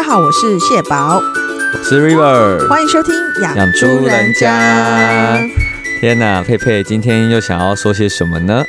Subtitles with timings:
[0.00, 1.20] 家好，我是谢宝，
[1.74, 5.38] 我是 River，欢迎收听养养猪人家。
[6.00, 8.64] 天哪，佩佩今天又想要说些什么呢？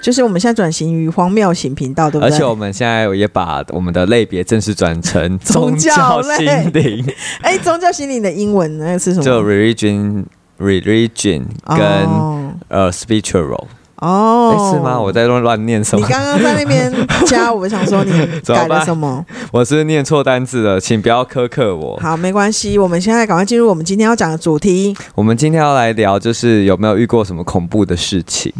[0.00, 2.34] 就是我们现在转型于荒谬型频道，对不对？
[2.34, 9.22] 而且我们现在也把我们的类别正式转成宗教心类灵，哎，宗教心灵的英文那个是什么？
[9.22, 10.24] 就 religion、
[10.58, 13.66] religion 跟、哦呃 spiritual，
[13.96, 15.00] 哦哎、是吗？
[15.00, 16.06] 我在乱乱念什么？
[16.06, 16.92] 你刚刚在那边
[17.26, 18.12] 加，我想说你
[18.46, 19.24] 改了什么？
[19.52, 21.96] 我是念错单字了，请不要苛刻我。
[22.02, 24.96] 好，没关系，我们现在赶快进入我们今天要讲的主题。
[25.14, 28.52] 我们今天要来聊，就是有没有遇过什么恐怖的事情？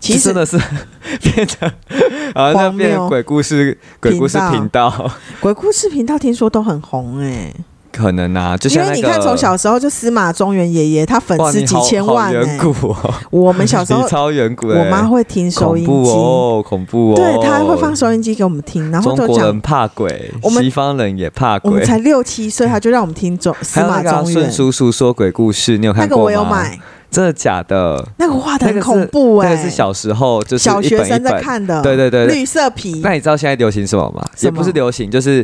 [0.00, 0.58] 其实真的是
[1.22, 1.68] 变成
[2.34, 7.54] 啊， 那变成鬼故事鬼故事频道，鬼故事频道听说都很红哎、
[7.92, 21.70] 可能啊，就因像那个为你看从小时候就司马中原爷爷，他粉丝几千万哎、好远古哦， 我们小时候，超远古欸，我妈会听收音机，哦，恐怖哦，对，她还会放收音机给我们听，然后就讲怕鬼我，们西方人也怕鬼。
[21.70, 26.24] 我们才六七岁，他就让我们听中司马中原，个啊孙叔叔说鬼故事，你有那个看过吗？
[26.24, 26.78] 我有买，
[27.12, 28.04] 真的假的？
[28.16, 31.40] 那个画的很恐怖哎、那个是小时候就是小一学生在。
[31.42, 32.34] 看的，对对对对。
[32.36, 33.00] 绿色皮。
[33.02, 34.24] 那你知道现在流行什么吗？
[34.40, 35.42] 也不是流行，就是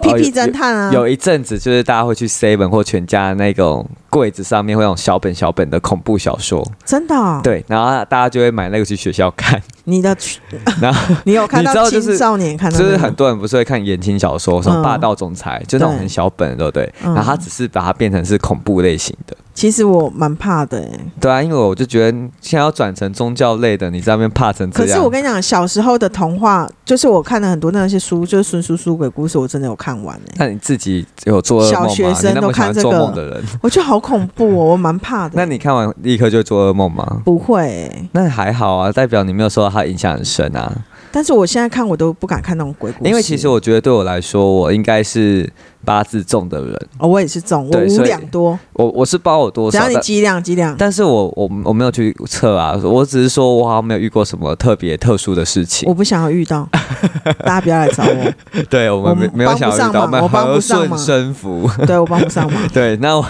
[0.00, 10.16] 屁屁侦探啊，有一阵子，就是大家会去 Seven 或全家那种柜子上面会有小本小本的恐怖小说，真的哦、对，然后大家就会买那个去学校看，你的
[10.80, 14.82] 然后你有看到青少年看到就是那个很多人不是会看言情小说，什么嗯。
[14.82, 16.94] 霸道总裁，就那种很小本的，对不对？
[17.04, 17.14] 嗯。
[17.14, 31.88] 然后他只是把它变成是恐怖类型的，其实我蛮怕的哎、对啊，因为我就觉得现在要转成宗教类的，你在那边怕成这样可，是我跟你讲，小时候的童话，就是我看了很多那些书，就是孙叔叔鬼故事，我真的有看完哎、那你自己有做噩梦吗？
[31.88, 35.34] 小学生都看这个梦的人，我觉得好恐怖哦，我蛮怕的。
[35.36, 37.20] 那你看完立刻就会做噩梦吗？
[37.24, 40.72] 不会、欸，那还好啊，代表你没有受到它影响很深啊。
[41.14, 45.46] 但是我现在看我都不敢看那种鬼故事，因为其实我觉得对我来说，我应该是
[45.84, 55.94] 八字重的人，哦，我也是重，我五两多，我我是包我多少，只要你几两几两，但是我我我没有去测啊，我只是说我好像没有遇过什么特别特殊的事情我。
[55.94, 56.68] 不想要遇到，
[57.44, 61.70] 大家不要来找我，对我们没没有想要遇到，我帮和顺不上忙生福。
[61.86, 63.26] 对我帮不上忙， 对，那我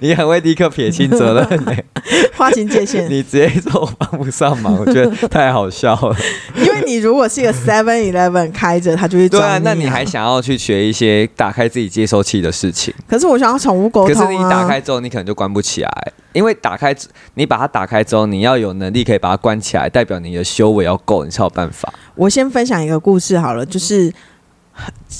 [0.00, 1.84] 你很会立刻撇清责任欸
[2.36, 3.10] 划清界限。
[3.10, 6.16] 你直接说我帮不上忙，我觉得太好笑了。
[6.56, 10.04] 因为你如果是一个 Seven Eleven 开着，他就会啊，你、那你还？
[10.14, 12.94] 想要去学一些打开自己接收器的事情？
[13.08, 14.26] 可是我想要宠物沟通啊。
[14.26, 16.94] 可是你打开之后，你可能就关不起来，因为打开
[17.34, 21.92] 你把它打开之后，你要有能力可以把它关起来，代表你的修为要够，你才有办法。
[22.14, 24.12] 我先分享一个故事好了，就是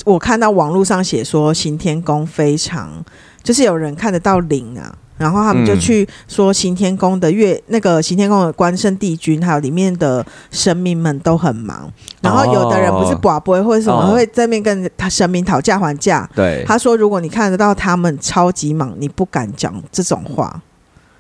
[0.05, 3.05] 我看到网络上写说行天宫非常，
[3.43, 4.95] 就是有人看得到灵啊。
[5.17, 5.81] 然后他们就嗯。
[5.81, 11.93] 去说行天宫的月那个行天宫的关圣帝君，还有里面的神明们都很忙。
[12.21, 14.15] 然后有的人不是寡不会或者什么，哦。
[14.15, 16.29] 会在面跟他神明讨价还价。
[16.35, 20.63] 对，他说，如果你看得到他们超级忙，你不敢讲这种话，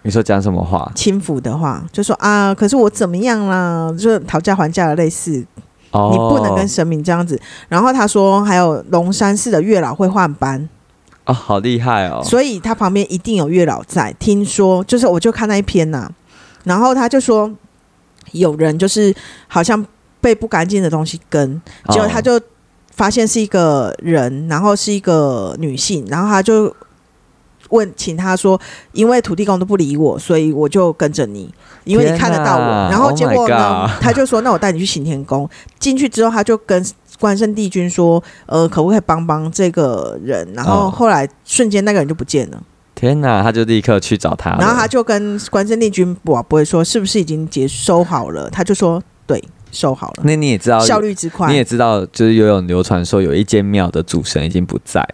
[0.03, 0.91] 你说讲什么话？
[0.95, 5.45] 轻浮的话，就说啊，可是我怎么样啦，就讨价还价的类似。
[5.91, 6.11] 哦。
[6.13, 7.41] 你不能跟神明这样子。
[7.69, 10.69] 然后他说，还有龙山寺的月老会换班，
[11.27, 12.23] 哦，好厉害哦！
[12.25, 14.13] 所以他旁边一定有月老在。
[14.19, 16.11] 听说就是，我就看那一篇呐、
[16.65, 17.51] 然后他就说，
[18.33, 19.15] 有人就是
[19.49, 19.85] 好像
[20.21, 22.41] 被不干净的东西跟，结果他哦就
[22.93, 26.75] 发现是一个人，然后是一个女性，然后他就。
[27.71, 28.61] 问，请他说，
[28.93, 31.53] 因为土地公都不理我，所以我就跟着你，
[31.83, 32.63] 因为你看得到我。
[32.63, 35.49] 然后 Oh 结果呢他就说，那我带你去行天宫。
[35.81, 36.85] 进去之后，他就跟
[37.21, 40.47] 关圣帝君说，呃，可不可以帮帮这个人？
[40.53, 42.63] 然后哦后来瞬间那个人就不见了，
[42.95, 48.51] 天哪，他就立刻去找他，然后他就跟关圣帝君不不会说是不是已经结收好了？
[48.51, 51.49] 他就说对，收好了，那你也知道，效率之快。
[51.49, 55.07] 你也知道，就是有有流传说有一间庙的主神已经不在，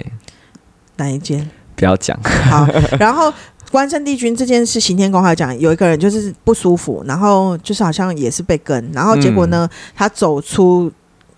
[0.96, 1.50] 哪一间？
[1.76, 2.18] 不要讲。
[2.22, 2.66] 好，
[2.98, 3.32] 然后
[3.70, 10.90] 关圣帝君这件事，刑天公还有讲，有一个人就是不舒服，然后就是好像也是被跟，然后结果呢，他走出。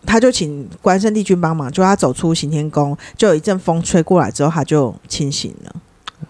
[0.05, 5.75] 他就请关圣帝君帮忙，就他走出行天宫，就有一阵风吹过来之后，他就清醒了。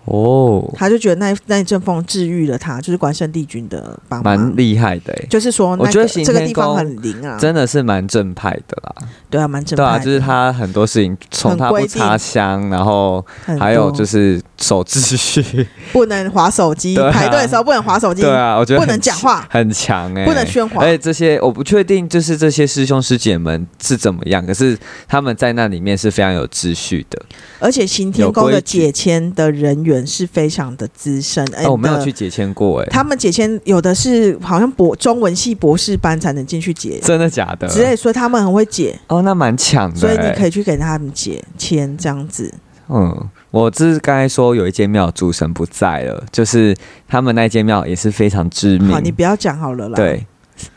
[0.05, 4.39] 哦，他就觉得那那一阵风治愈了他，就是关圣帝君的帮忙。
[4.39, 4.57] 蛮。
[4.57, 5.27] 厉害的欸。
[5.31, 9.09] 就是说、那个，我觉得这个地方很灵啊，真的是蛮正派的啦。
[9.31, 13.25] 对啊，蛮正派对啊，就是他很多事情从他不插香，然后
[13.59, 15.67] 还有就是守秩序。
[15.93, 17.11] 不能划手机，啊。
[17.11, 20.83] 排队的时候不能划手机，对啊，我觉得不能讲话，很强哎、不能喧哗。
[20.83, 24.77] 而且这些我不确定，就是这些师兄师姐们是怎么样，可是
[25.09, 27.23] 他们在那里面是非常有秩序的。
[27.59, 37.69] 而且行天宫的解签的人员是非常的资深，哦，我没有去解签过哎、他们解签有的是好像博中文系博士班才能进去解，真的假的？
[37.69, 42.53] 之类，所以他们很会解，哦，那蛮强的、所以你可以，去给他们解签这样子。
[42.89, 46.77] 嗯，我只是刚才说有一间庙主神不在了，就是
[47.09, 48.91] 他们那间庙也是非常知名。
[48.91, 50.27] 好，你不要讲好了啦。，对，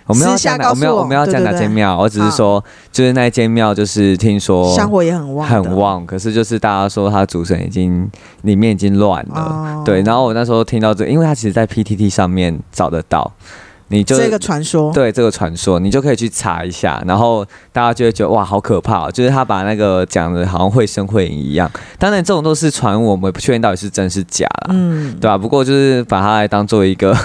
[0.08, 1.98] 我们要讲哪，我们要我我们要讲哪间庙？
[1.98, 5.76] 我只是说，就是那间庙，就是听说香火也很旺，很。
[5.76, 8.10] 旺，可是就是大家说他主神已经
[8.44, 9.36] 里面已经乱了。
[9.36, 13.32] 哦，对，然后我那时候听到这因为他其实在 PTT 上面找得到，
[13.88, 19.12] 你就这个传说，对这个传说，你就可以去查一下，然后大家就会觉得哇，好可怕、哦！
[19.12, 21.70] 就是他把那个讲的好像绘声绘影一样。
[22.00, 27.16] 当然，这种都是传闻，我们也不确定到底是真是假啦，嗯，对吧、不过就是把它来当做一个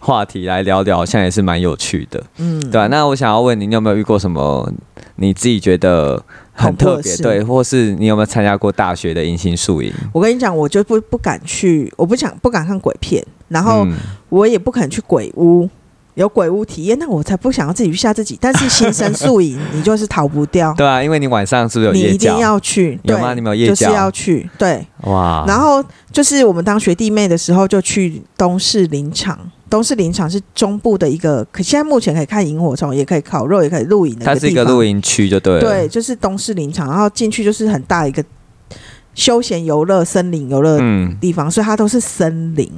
[0.00, 4.68] 话题来聊聊，好像也是蛮有趣的，嗯，对吧、那我想要问你，你有没有遇过什么
[5.14, 6.20] 你自己觉得
[6.52, 9.92] 很特别，对，或是你有没有参加过大学的迎新宿营？
[10.12, 13.92] 我跟你讲，我就不不敢去，我不想不敢看鬼片，然后嗯
[14.28, 15.68] 我也不肯去鬼屋。
[16.20, 18.38] 有鬼屋体验，那我才不想要自己去吓自己。
[18.40, 22.38] 但是新生宿营，你就是逃不掉， 对啊，因为你晚上是不是有夜你一定教？
[22.38, 22.98] 要去。
[23.02, 24.48] 对有吗你们有夜就是教要去。
[24.58, 29.38] 对，哇，然后就是我们当学弟妹的时候，就去东市林场。
[29.68, 35.60] 东市林场是中部的一个，可现在目前可以看萤火虫，也可以烤肉，也可以露营的它是一个露营区就对了。
[35.60, 38.22] 对，就是东市林场，然后进去就是很大一个
[39.14, 42.68] 休闲游乐、森林游乐嗯，地方，所以它都是森林。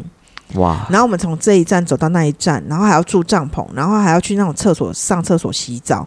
[0.55, 6.07] 哇，然后我们从这一站走到那一站，然后还要住帐篷，然后还要去那种厕所上厕所洗澡，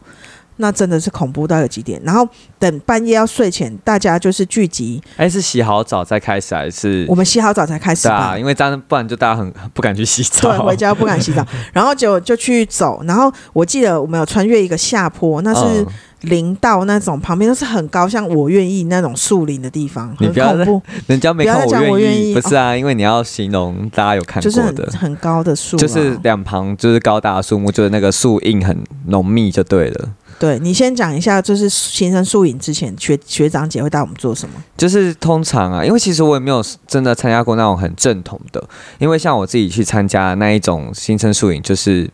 [0.57, 2.01] 那真的是恐怖到一个极点。
[2.03, 2.27] 然后
[2.57, 7.15] 等半夜要睡前，大家就是聚集，哎，是洗好澡再开始还是我？
[7.15, 8.15] 们洗好澡才开始吧。
[8.15, 10.49] 啊，因为这样不然就大家很不敢去洗澡。
[10.55, 13.01] 对，回家不敢洗澡， 然后就就去走。
[13.03, 15.87] 然后我记得我们有穿越一个下坡，那是嗯
[16.25, 28.77] 林道那种，旁边都是很高，像我愿意那种树林的地方，很你不要恐怖， 人家没看我愿意不是啊，因为你要形容大家有看就是很过的，很高的树啊，就是两旁就是高大的树木，就是那个树荫很
[29.07, 30.09] 浓密就对了。
[30.37, 34.55] 对你先讲一下，就是新生树影之前，学学长姐会带我们做什么？
[34.75, 38.61] 就是通常啊，因为其实我也没有真的参加过那种很正统的，
[38.99, 42.09] 因为像我自己去参加那一种新生树影，就是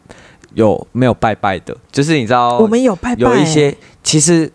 [0.53, 4.51] 有没有拜拜的，就是你知道我们有拜拜、哦有一些其实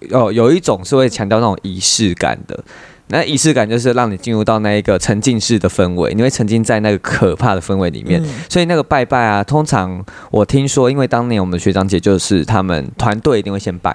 [0.00, 2.62] 有有一种是会强调那种仪式感的。
[3.08, 8.20] 那仪式感就是让你进入到那一个沉浸式的氛围，你会沉浸在那个可怕的氛围里面。
[8.24, 13.94] 嗯所以那个拜拜啊，通常我听说，因为当年我们学长姐就是他们团队一定会先拜，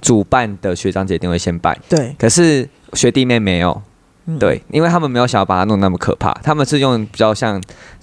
[0.00, 3.82] 主办的学长姐一定会先拜，对，可是学弟妹没有，
[4.26, 4.38] 嗯。
[4.38, 7.62] 对，因为他们没有想要把它弄那么可怕，他们是用比较像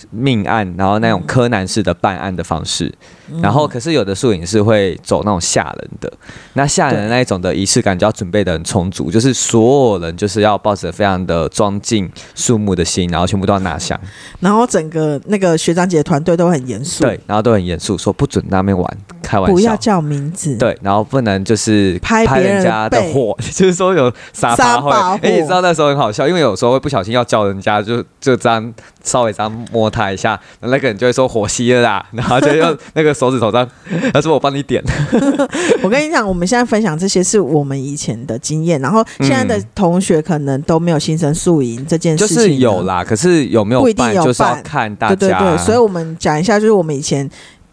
[0.09, 2.93] 命案，然后那种柯南式的办案的方式，
[3.31, 3.41] 嗯。
[3.41, 6.11] 然后可是有的摄影是会走那种吓人的，
[6.53, 13.99] 那吓人的那一种的仪式感就要准备的很充足，就是所有人就是要抱着非常的装进肃穆的心，然后全部都要拿香，
[14.39, 18.97] 然后整个那个学长姐的团队都很严肃，对，然后都很严肃，说不准在那边玩，
[19.31, 19.53] 开玩笑。
[19.53, 24.89] 不要叫名字，，对，然后不能就是拍别人人家的背火， 就是说有撒把火。
[25.21, 28.73] 哎、你知道那时候很好笑，因为有时候会不小心要叫人家，就就这样
[29.05, 33.69] 稍微这样摸他一下，那个人就会说火熄了啦，然后就用那个手指头这样，
[34.13, 34.83] 他说我帮你点。
[35.81, 42.81] 我跟你讲，我们现在分享这些是我们以前的经验，然后现在的同学可能都没有新生宿营这件事情，是有。
[42.81, 45.15] 啦，可是有没有一定有就是要办看大家。
[45.15, 47.29] 对对对，所以我们讲一下，就是我们以前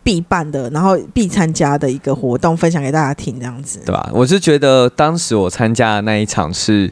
[0.09, 3.79] 必办的，然后必参加的一个活动，分享给大家听，这样子。
[3.85, 4.09] 对吧？
[4.15, 6.91] 我是觉得当时我参加的那一场是。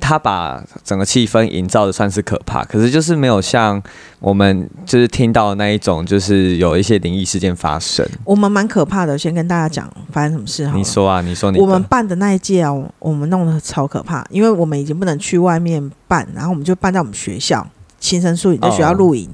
[0.00, 3.80] 他把整个气氛营造的算是可怕，可是就是没有像
[4.18, 8.04] 我们就是听到的那一种，就是有一些灵异事件发生。
[8.24, 10.74] 我们蛮可怕的，先跟大家讲发生什么事哈。
[10.76, 17.64] 你说啊，你说你的我们办的那一届啊，我们弄得超可怕，因为我们已经不能去外面办，然后我们就办在我们学校
[18.04, 19.26] 新生宿营，在学校露营。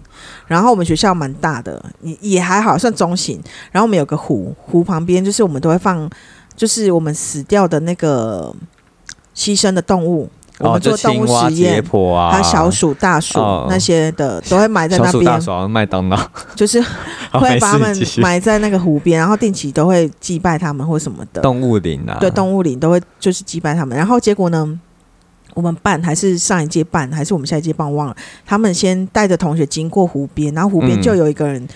[0.46, 3.40] 然后我们学校蛮大的，也也还好，算中型。
[3.72, 6.08] 然后我们有个湖，湖旁边就是我们都会放，
[6.54, 8.54] 就是我们死掉的那个
[9.34, 11.82] 牺牲的动物，我们做动物、实验解。
[11.82, 16.16] 剖啊，还有小鼠、大鼠、哦那些的都会埋在那小鼠、大边，麦当劳，
[16.54, 16.80] 就是
[17.32, 21.42] 会把它们埋在那个湖边，然后定期都会祭拜他们或什么的。
[21.42, 23.96] 动物林啊，对，动物林都会就是祭拜他们。
[23.96, 24.78] 然后结果呢，
[25.60, 28.16] 我们办还是上一届办，还是我们下一届办，我忘了。
[28.46, 31.68] 他们先带着同学经过湖边，然后湖边嗯就有一个人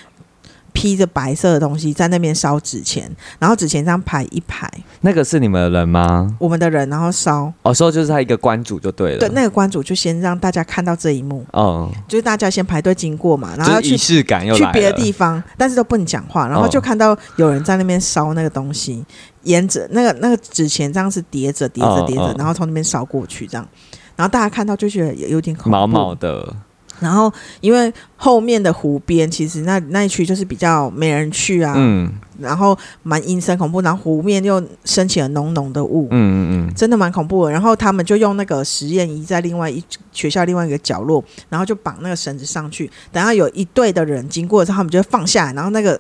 [0.75, 6.37] 披着白色的东西在那边烧纸钱，然后纸钱这样排一排，那个是你们的人吗？
[6.39, 9.19] 我们的人然后烧，哦，烧就是他一个关主就对了。
[9.19, 14.55] 对，那个关主就先让大家看到这一幕，嗯，就是大家先排队经过嘛，然后要去就是仪式感又。
[14.55, 16.69] 去别的地方，但是都不能讲话，然后哦。
[16.69, 19.05] 就看到有人在那边烧那个东西，
[19.45, 23.65] 沿着那个那个纸钱这样是叠着叠着嗯叠着，嗯然后从那边烧过去这样，
[24.17, 26.53] 然后大家看到就觉得有有点恐怖，毛毛的，
[27.01, 32.13] 然后因为后面的湖边其实那那一区就是比较没人去啊，嗯。
[32.41, 36.09] 然后蛮阴森恐怖，然后湖面又升起了浓浓的雾。
[36.11, 45.99] 嗯嗯嗯，真的蛮恐怖的，然后他们就用那个实验仪在另外一学校另外一个角落，然后就绑那个绳子上去，等下有一队的人经过的时候，他们就会放下来，然后那个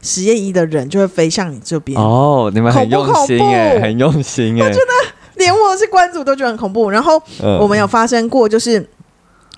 [0.00, 2.00] 实验仪的人就会飞向你这边。
[2.00, 3.38] 哦，你们很用心
[3.82, 4.72] 很用心哎、
[5.36, 6.88] 连我是关主都觉得很恐怖。
[6.88, 7.58] 然后嗯。
[7.58, 8.88] 我们有发生过，就是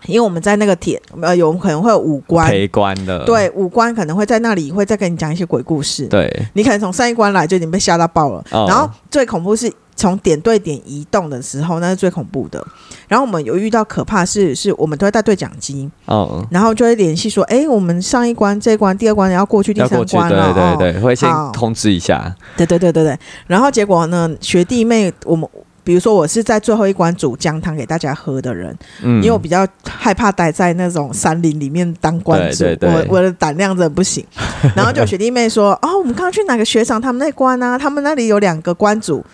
[0.06, 6.06] 因为我们在那个点呃，有可能会有五官，陪关的，对，五官可能会在那里会再跟你讲一些鬼故事。
[6.06, 8.66] 对，你可能从上一关来就已经被吓到爆了，哦。
[8.68, 12.64] 然后最恐怖是从点对点移动的时候，那是最恐怖的。
[13.08, 23.18] 然后我们有遇到可怕事是，是我们都会带对讲机，嗯，然后就会联系说，哎，我们上一关、这一关、第二关要过去第三关了，对对对，会先通知一下，对对对对对。
[23.46, 25.48] 然后结果呢，学弟妹，我们
[25.86, 34.26] 比如说我是在最后一关煮姜汤给大家喝的人，嗯，因为我比较害怕待在那种山林里面当关主，对对对我我的胆量真的不行。
[34.74, 37.78] 然后就有学弟妹说：“哦，我们刚刚去哪个学长他们那关啊？
[37.78, 39.24] 他们那里有两个关主。”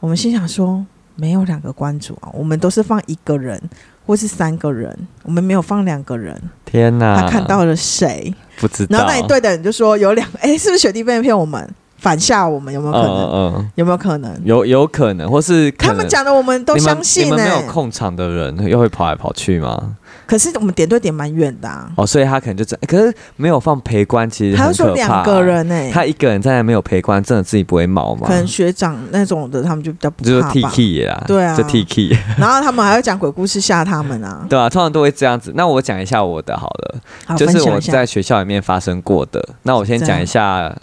[0.00, 0.82] 我们心想说
[1.14, 3.60] ：“没有两个关主啊，我们都是放一个人
[4.06, 6.34] 或是三个人，我们没有放两个人。
[6.64, 8.32] 天哪，他看到了谁？
[8.58, 11.68] 不知道，然后那一队的人就说有两个，哎，是不是学弟妹骗我们，
[11.98, 12.72] 反吓我们？
[12.72, 13.30] 有没有可能？
[13.32, 14.40] 嗯有没有可能？
[14.44, 19.96] 有有可能，或是他们讲的我们都相信欸你们呢、没有控场的人又会跑来跑去吗？
[20.26, 28.26] 可是我们点对点蛮远的、啊，哦，所以他可能就这，可是没有放陪关，其实他又说两个，人呢、他一个人在那没有陪关，真的自己不会毛吗？
[28.26, 30.72] 可能学长那种的，他们就比较不就是怕 T 吧。
[30.74, 34.44] K 啊，对啊就 T K，然后他们还会讲鬼故事吓他们啊。
[34.50, 35.52] 对啊，通常都会这样子。
[35.54, 39.42] 那我讲一下我的好了，好，就是我在学校里面发生过的。
[39.62, 40.74] 那我先讲一下，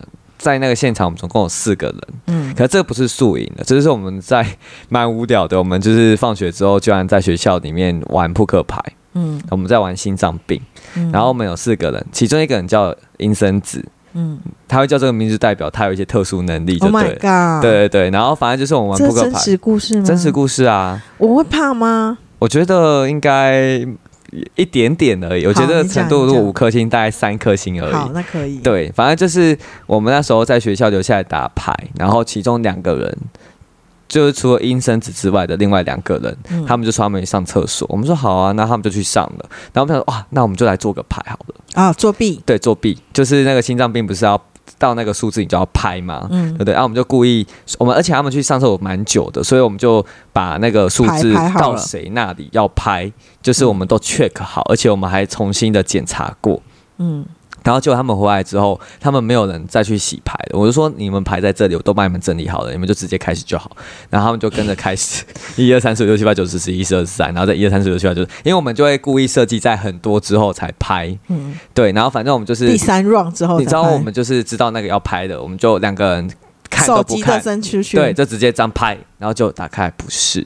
[0.45, 4.45] 在那个现场我们总共有四个人，嗯可这不是宿营的，这是我们在
[4.89, 5.57] 蛮无聊的。
[5.57, 8.79] 我们就是放学之后，居然在学校里面玩扑克牌，
[9.15, 10.61] 嗯我们在玩心脏病。
[10.95, 13.83] 嗯，然后我们有四个人，其中一个人叫阴森子，
[14.13, 17.13] 嗯他会叫这个名字，代表他有一些特殊能力，就，Oh 对 my。
[17.15, 20.05] god，对，对对，然后反正就是我们玩这扑克牌，真实故事吗？
[20.05, 21.01] 真实故事啊。
[21.17, 22.19] 我会怕吗？
[22.37, 23.79] 我觉得应该
[24.55, 28.11] 一点点而已，我觉得程度如果五颗星，大概三颗星而好，已。
[28.13, 33.17] 那可以。，对，反正就是我们那时候在学校留下来打牌，然后其中两个人。
[34.07, 37.87] 就是除了阴生子之外的另外两个人，嗯他们就说他们去上厕所。
[37.89, 39.49] 我们说好啊，那他们就去上了。
[39.73, 41.55] 然后我们想说哇，那我们就来做个牌好了。
[41.73, 42.39] 啊，作弊。
[42.45, 44.39] 对，作弊就是那个心脏病不是要
[44.77, 46.27] 到那个数字你就要拍嘛？
[46.31, 46.73] 嗯对不对？
[46.73, 47.45] 然后我们就故意，
[47.77, 56.61] 我们而且他们去上厕所蛮久的，所以我们就把那个数字到谁那里要拍，就是我们都 check 好，而且我们还重新的检查过。
[56.97, 57.25] 嗯，
[57.65, 60.57] 然后结果他们回来之后，他们没有人再去洗牌了。
[60.57, 63.75] 我就说你们牌在这里，我都帮你们整理好了，你们就直接开始就好。
[64.09, 65.25] 然后他们就跟着开始，
[65.57, 71.17] 一二三四五六七八九十十一十二十三，然后再一二三四五六七八九十，因为我们就会故意设计在很多之后才拍。
[71.27, 76.31] 嗯，对，然后反正我们就是第三 round 之后，你知道我们就是知道那个要拍的，我们就两个人
[76.69, 80.45] 看都不看，伸出去，对，，就直接这样拍，然后就打开，不是，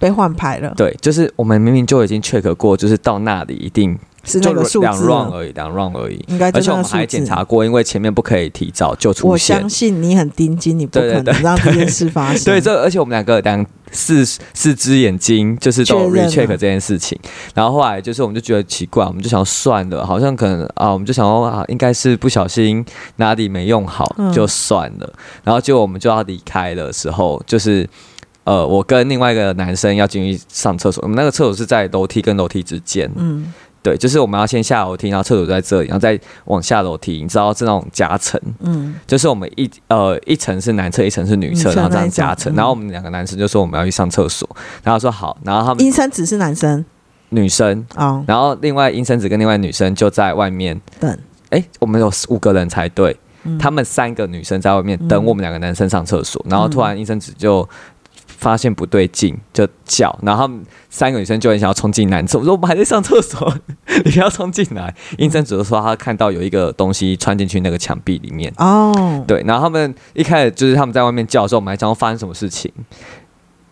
[0.00, 12.44] 被换牌了，对，就是我们明明就已经 check 过，就是到那里一定就是那个数两字 round，而已，两 round 而已，应该而且我们还检查过，因为前面不可以提早就出我相，信你很盯紧，你不可能让这件事发 生。
[12.44, 17.18] 对，这而且我们两个两四四只眼睛就是都 recheck 这件事情，
[17.54, 22.84] 然后后来就是我们就觉得奇怪，我们就想算了，好像可能啊，我们就想说啊，应该是不小心
[23.16, 24.32] 哪里没用好，嗯。
[24.32, 25.12] 就算了。
[25.44, 27.88] 然后结果我们就要离开的时候，就是
[28.42, 33.52] 呃，我跟另外一个男生要进去上厕所，我们那个厕所是在楼梯跟楼梯之间，嗯，
[33.84, 38.94] 对，就是我们要先下楼梯，然后厕所在这里，然后再往下楼梯，你知道是那种夹层，嗯。
[39.06, 42.50] 就是我们一呃一层是男厕，一层是女厕，然后这样夹层。
[42.54, 44.48] 嗯然后我们两个男生就说我们要去上厕所，
[44.82, 46.82] 然后说好，然后他们阴森只是男生？
[47.28, 51.18] 女生，哦，然后另外阴森子跟另外女生就在外面等，
[51.50, 53.58] 哎，我们有五个人才对，嗯。
[53.58, 57.68] 他们三个女生在外面等嗯我们两个男生上厕所，然后突然阴森子就。
[58.36, 62.38] 发现不对劲，就叫，然后他们三个女生就很想要冲进男厕。
[62.38, 63.54] 我说我们还在上厕所，
[64.04, 64.94] 你不要冲进来。
[65.18, 72.70] 阴生子就说他看到有一个东西穿进去那个墙壁里面，哦，对，然后他们一开始就是他们在外面叫的时候，我们还想说发生什么事情，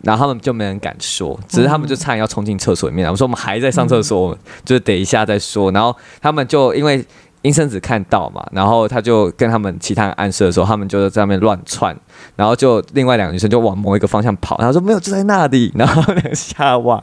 [0.03, 3.09] 然后他们就没人敢说，只是他们就差点要冲进厕所里面。
[3.11, 5.71] 我说我们还在上厕所，就是等一下再说。
[5.73, 7.05] 然后他们就因为
[7.43, 11.97] 阴生子看到嘛，然后他就跟他们其他人暗示的时候，他们就在那边乱窜，
[12.37, 17.03] 然后就另外两个女生就往某一个方向跑，然后说没有就在那里，然后两个吓歪，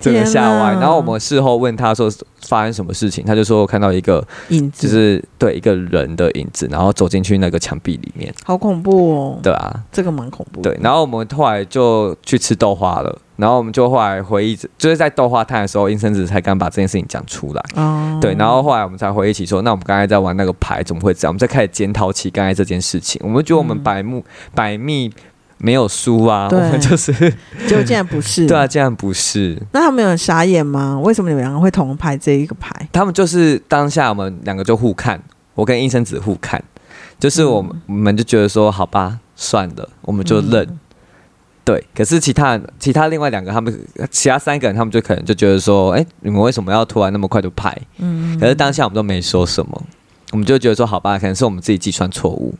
[0.00, 0.72] 整个吓歪。
[0.74, 2.10] 然后我们事后问他说
[2.42, 10.60] 发生什么事情，他就说我看到一个影子就是对一个人的影子，然后走进去那个墙壁里面，好恐怖哦，对啊，这个蛮恐怖。
[10.60, 17.64] 对，然后我们后来就去吃豆花了，然后我们就后来回忆，就是在豆花摊的时候，阴森子才敢把这件事情讲出来。
[17.76, 21.30] 哦，对，然后后来我们才回忆起说，那我们刚才在玩那个牌怎么会这样？
[21.30, 24.22] 我们再开始检讨起刚才这件事情，我们觉得我们嗯百目、
[24.54, 25.12] 百密
[25.58, 27.12] 没有输啊，我们就是
[27.66, 28.46] 结果竟然不是。
[28.48, 29.60] 对啊，竟然不是。
[29.72, 30.98] 那他们有很傻眼吗？
[31.02, 32.88] 为什么你们两个会同拍这一个牌？
[32.92, 35.22] 他们就是当下我们两个就互看，
[35.54, 36.62] 我跟医生子互看，
[37.18, 40.64] 就是我们、嗯我们就觉得说，好吧，算了，我们就认。
[40.64, 40.78] 嗯
[41.66, 43.74] 对，可是其他人其他另外两个他们
[44.10, 47.74] 其他三个人他们就可能就觉得说，哎、你们为什么要突然那么快就拍？
[47.96, 49.82] 嗯，可是当下我们都没说什么，
[50.32, 52.54] 我们就觉得说，好吧，可能是我们自己计算错误。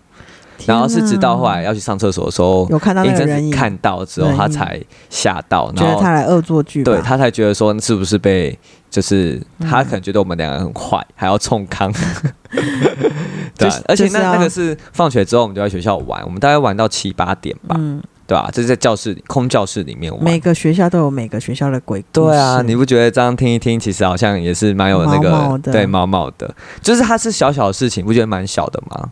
[0.66, 4.80] 然后是直到后来要去上厕所的时候，有看到那个人影，看到之后，他才
[5.10, 8.58] 吓到，觉得然后他来恶作剧吧，对他才觉得说是不是被，
[8.90, 11.92] 就是嗯他可能觉得我们两个很坏，还要冲康。
[13.58, 20.24] 对、啊，而且那那个是放学之后我们就在学校玩，我们大概玩到七八点吧，嗯，对吧、就是在教室里空教室里面玩。
[20.24, 22.28] 每个学校都有每个学校的鬼故事。
[22.28, 29.10] 对啊，你不觉得这样听一听，其实好像也是蛮有那个对毛毛的，就是它是小小的事情，不觉得蛮小的吗？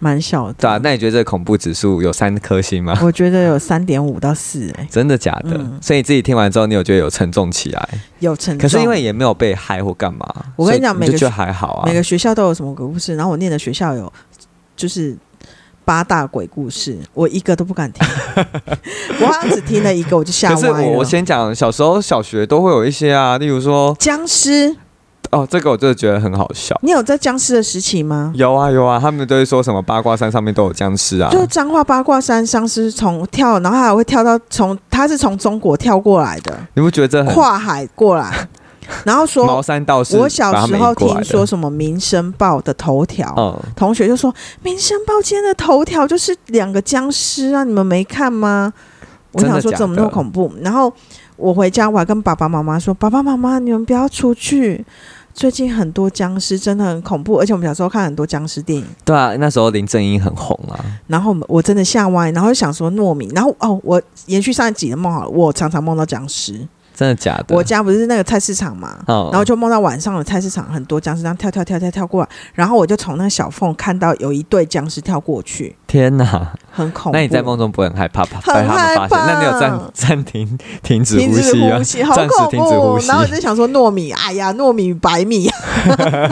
[0.00, 0.54] 蛮小的。
[0.54, 2.98] 对啊，那你觉得这个恐怖指数有三颗星吗？
[3.04, 5.50] 我觉得有三点五到四，哎，真的假的？
[5.52, 7.88] 嗯所以你自己听完之后，你有觉得有沉重起来？
[8.18, 8.62] 有沉重。
[8.62, 10.26] 可是因为也没有被害或干嘛，
[10.56, 11.86] 我跟你讲每个学还好啊。
[11.86, 14.12] 每个学校都有什么鬼故事，然后我念的学校有
[14.74, 15.16] 就是
[15.84, 18.06] 八大鬼故事，我一个都不敢听。
[19.20, 20.86] 我好像只听了一个，我就吓可是歪了。
[20.88, 24.74] 我我先讲，小时候小学都会有一些啊，例如说，僵尸，
[25.30, 26.78] 哦，这个我真的觉得很好笑。
[26.82, 28.32] 你有在僵尸的时期吗？
[28.34, 38.48] 有啊有啊，他们都会说什么八卦山上面都有僵尸啊，就是彰化八卦山僵尸从跳，然后还会跳到从他是从中国跳过来的，你不觉得这很跨海过来，
[39.04, 40.16] 然后说茅说，山道士？
[40.16, 44.32] 我小时候听说说，什么《民生报》的头条，嗯，同学就说
[44.62, 48.72] 《民生报》今天的头条就是两个僵尸啊，你们没看吗？
[49.32, 50.52] 我想说怎么那么恐怖？
[50.60, 50.92] 然后
[51.36, 54.84] 我回家，我还跟爸爸妈妈说：“爸爸妈妈，你们不要出去，
[55.32, 57.38] 最近很多僵尸，真的很恐怖。
[57.38, 66.66] 而且我们小时候看很多僵尸电影，对啊，那时候林正英很红啊，然后我真的吓歪，然后就想说糯米，然后哦，我延续上一集的梦好了，我常常梦到僵尸。
[66.92, 67.56] 真的假的？
[67.56, 76.52] 我家不是那个菜市场嘛，嗯然后就梦到晚上的菜市场很多僵尸这样跳跳跳跳跳过来，然后我就从那个小缝看到有一对僵尸跳过去，天哪！
[76.70, 77.16] 很恐怖。
[77.16, 79.18] 那你在梦中不会很害怕，怕很被他们发现？
[79.18, 82.36] 害怕那你有暂 暂停停止呼吸啊暂时。
[82.50, 85.48] 停止呼吸然后我就想说糯米，哎呀，糯米白米，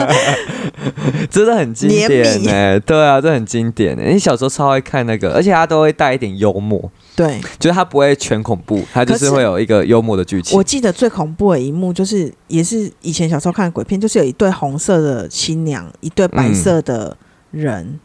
[1.29, 7.39] 真的很经典黏米呢、对啊，这很经典呢、你小时候超爱看那个，而且他都会带一点幽默，对。
[7.59, 10.63] 就是他不会全恐怖，他就是是会有一个幽默的剧情我。
[10.63, 17.15] 记得最恐怖的一幕，就是也是以前小时候看的鬼片，就是有一对红色的新娘，一对白色的
[17.51, 17.99] 人、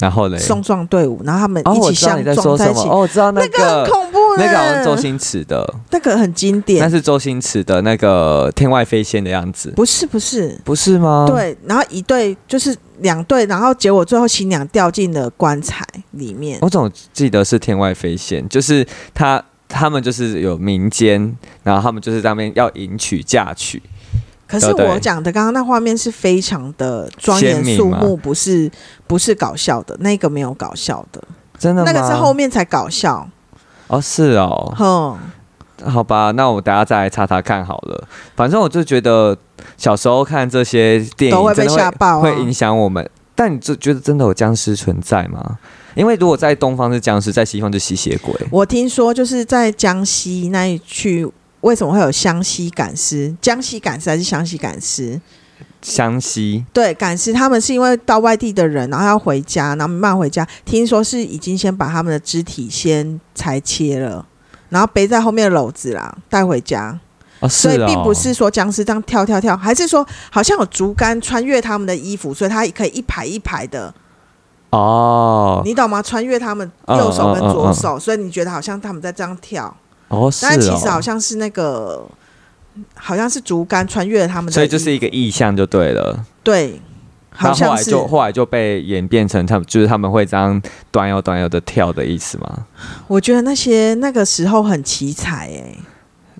[0.00, 2.80] 然后嘞，送撞队伍，然后他们哦，一起相撞在一起。
[2.80, 2.92] 说什么。
[2.92, 16.58] 哦，我知道那那个很恐怖的，那个好像周星驰的，那个很经典那，是周星驰的那个天外飞仙的样子，不是不是，不是吗？，对，然后一对就是两对，然后结果最后新娘掉进了棺材里面。
[16.62, 23.82] 我总记得是天外飞仙，就是他他们就是有民间，然后他们就是在那边要迎娶嫁娶，
[24.48, 28.70] 可是我讲的刚刚那画面是非常的庄严肃穆，不是
[29.06, 31.22] 不是搞笑的，那个没有搞笑的，
[31.58, 31.92] 真的吗？
[31.92, 33.28] 那个是后面才搞笑。
[33.88, 35.18] 哦，是哦，哼，
[35.90, 38.08] 好吧，那我等下再来查查看好了。
[38.34, 39.36] 反正我就觉得
[39.76, 43.08] 小时候看这些电影都会被吓爆啊会影响我们。
[43.34, 45.58] 但你就觉得真的有僵尸存在吗？
[45.94, 48.34] 因为如果在东方是僵尸，在西方就吸血鬼。
[48.50, 51.24] 我听说就是在江西那一区，
[51.60, 53.34] 为什么会有湘西赶尸？
[53.40, 55.20] 江西赶尸还是湘西赶尸？
[55.80, 60.46] 湘西对，赶尸他们是因为到外地的人，然后要回家，然后没办法回家。
[60.64, 64.26] 听说是已经先把他们的肢体先裁切了，
[64.70, 66.98] 然后背在后面的篓子啦，带回家。
[67.48, 73.94] 所以并不是说僵尸这样跳跳跳，还是说好像有竹竿穿越他们的衣服，所以他可以一排一排的，
[74.70, 76.02] 哦你懂吗？
[76.02, 79.72] 穿越他们嗯右手跟嗯嗯左手，所以你觉得好像他们在这样跳，
[80.08, 82.06] 哦是但其实好哦，像是那个。
[82.94, 86.24] 好像是竹竿穿越了他们的，所以就是一个意象就对了。
[86.44, 86.80] 对，
[87.30, 92.66] 好像是就后来就被演变成他们就是他们会这样端悠端悠的跳的意思吗？
[93.08, 95.76] 我觉得那些那个时候很奇才哎、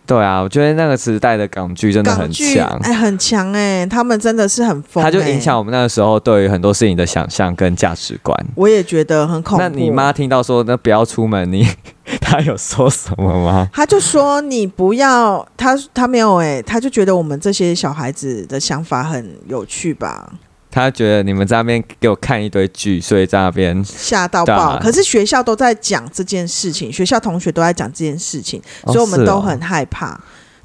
[0.08, 8.34] 对啊，我觉得那个时代的港剧真的很强，哎，很强哎，他们真的是很疯，他就哎影响我们那个时候对于很多事情的想象跟价值观。
[8.54, 9.62] 我也觉得很恐怖。
[9.62, 11.68] 那你妈听到说那不要出门，你
[12.22, 13.68] 她有说什么吗？
[13.70, 20.32] 他就说你不要，他他没有哎、他就觉得我们这些小孩子的想法很有趣吧，
[20.70, 24.54] 她觉得你们在那边给我看一堆剧，所以在那边吓到爆。
[24.54, 30.20] 啊可是学校都在讲这件事情，学校同学都在讲这件事情，哦所以我们都很害怕，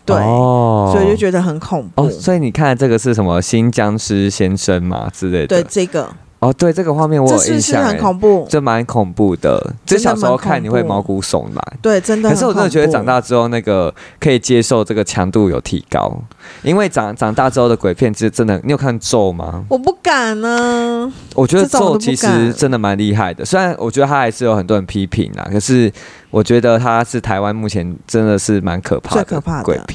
[0.06, 2.04] 对，哦所以就觉得很恐怖。
[2.04, 5.48] 哦，所以你看这个是什么新僵尸先生嘛之类的？
[5.48, 8.46] 对这个，哦，对这个画面我有印象，哎恐怖？
[8.50, 11.64] 这蛮恐怖的，这小时候看你会毛骨悚然。
[11.82, 12.36] 对，真的可。
[12.36, 16.14] 是我真的觉得长大之后，那个可以接受这个强度有提高，
[16.62, 19.64] 因为长长大之后的鬼片，其实真的，你有看咒吗？
[19.70, 25.90] 我不敢呢、我觉得咒其实真的蛮厉害的，虽然我觉得他还是有很多人批评啦，可是
[26.30, 29.86] 我觉得他是台湾目前真的是蛮可怕的最可怕的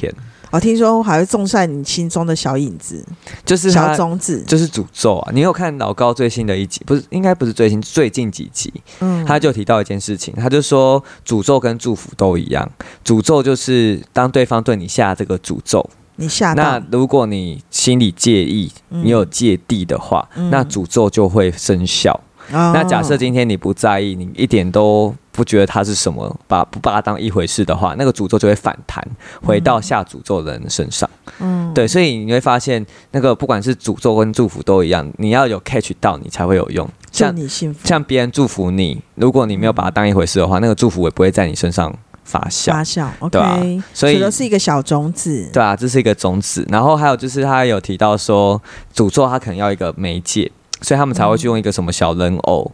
[0.51, 3.05] 我听说还会种下你心中的小影子、
[3.45, 4.43] 就是小种子。
[4.47, 5.31] 就是诅咒啊！
[5.33, 6.81] 你有看老高最新的一集？
[6.85, 12.69] 不是，应该不是最新，最近几集，嗯，他就提到一件事情，他就说诅咒跟祝福都一样，
[13.05, 22.19] 诅咒就是当对方对你下这个诅咒，你下，那如果你心里介意，嗯你有芥蒂的话，嗯那诅咒就会生效。
[22.51, 29.01] 哦那假设今天你不在意，你一点都不觉得它是什么，把不把它当一回事的话，那个诅咒就会反弹，
[29.41, 31.09] 回到下诅咒的人身上。
[31.39, 36.85] 嗯对，所以你会发现，那个不管是诅咒跟祝福都一样，你要有 catch 到你才会有用。
[37.09, 42.71] 像你幸福像别人祝福你，如果你没有把它当一回事的话，那个祝福也不会在你身上发酵。
[42.71, 46.67] 发酵对所以是一个小种子，对啊，这是一个种子。
[46.69, 48.61] 然后还有就是他有提到说，
[48.93, 52.71] 诅咒他可能要一个媒介，所以他们才会去用一个什么小人偶，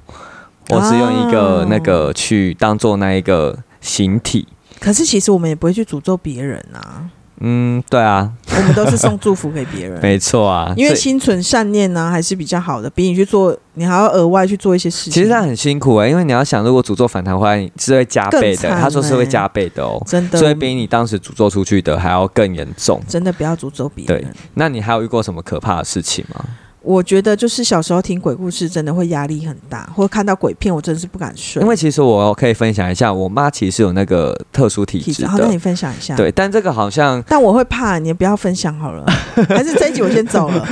[0.70, 4.48] 或是用一个哦那个去当做那一个形体。
[4.80, 10.00] 可是其实我们也不会去诅咒别人啊，嗯，对啊，我们都是送祝福给别人。
[10.04, 15.14] 没错啊，因为心存善念呢、还是比较好的，比你去做，你还要额外去做一些事情。
[15.14, 18.70] 其实他很辛苦哎、因为你要想，如果诅咒反弹回来，你是会加倍的。
[18.70, 23.02] 他说是会欸加倍的哦，真的，所以比你当时诅咒出去的还要更严重。
[23.08, 24.36] 真的不要诅咒别人对人。
[24.56, 26.46] 那你还有遇过什么可怕的事情吗？
[26.86, 31.60] 我觉得就是小时候听鬼故事，真的会压力很大，或看到鬼片，我真的是不敢睡。
[31.62, 39.04] 因为其实我可以分享一下，我妈其实有那个特殊体质好，那你，分享一下。，对，但这个好像但我会怕，你不要分享好了，
[39.50, 40.68] 还是这一集我先走了。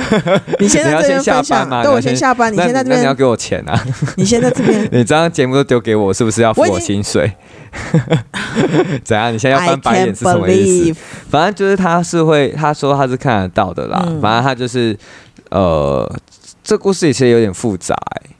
[0.60, 3.84] 你先在这边你要先下分享班吗，对我先先下班，你那先在这边，你要给我钱啊！
[4.16, 4.88] 你先在这边。
[4.92, 7.32] 你这样节目都丢给我，是不是要付我薪水？
[9.04, 9.34] 怎样？
[9.34, 14.00] 你现在要翻白眼是什么意思反正就是他是会，他说他是看得到的啦。
[14.06, 14.96] 嗯反正他就是
[15.50, 16.20] 呃，
[16.62, 18.30] 这故事其实有点复杂、欸。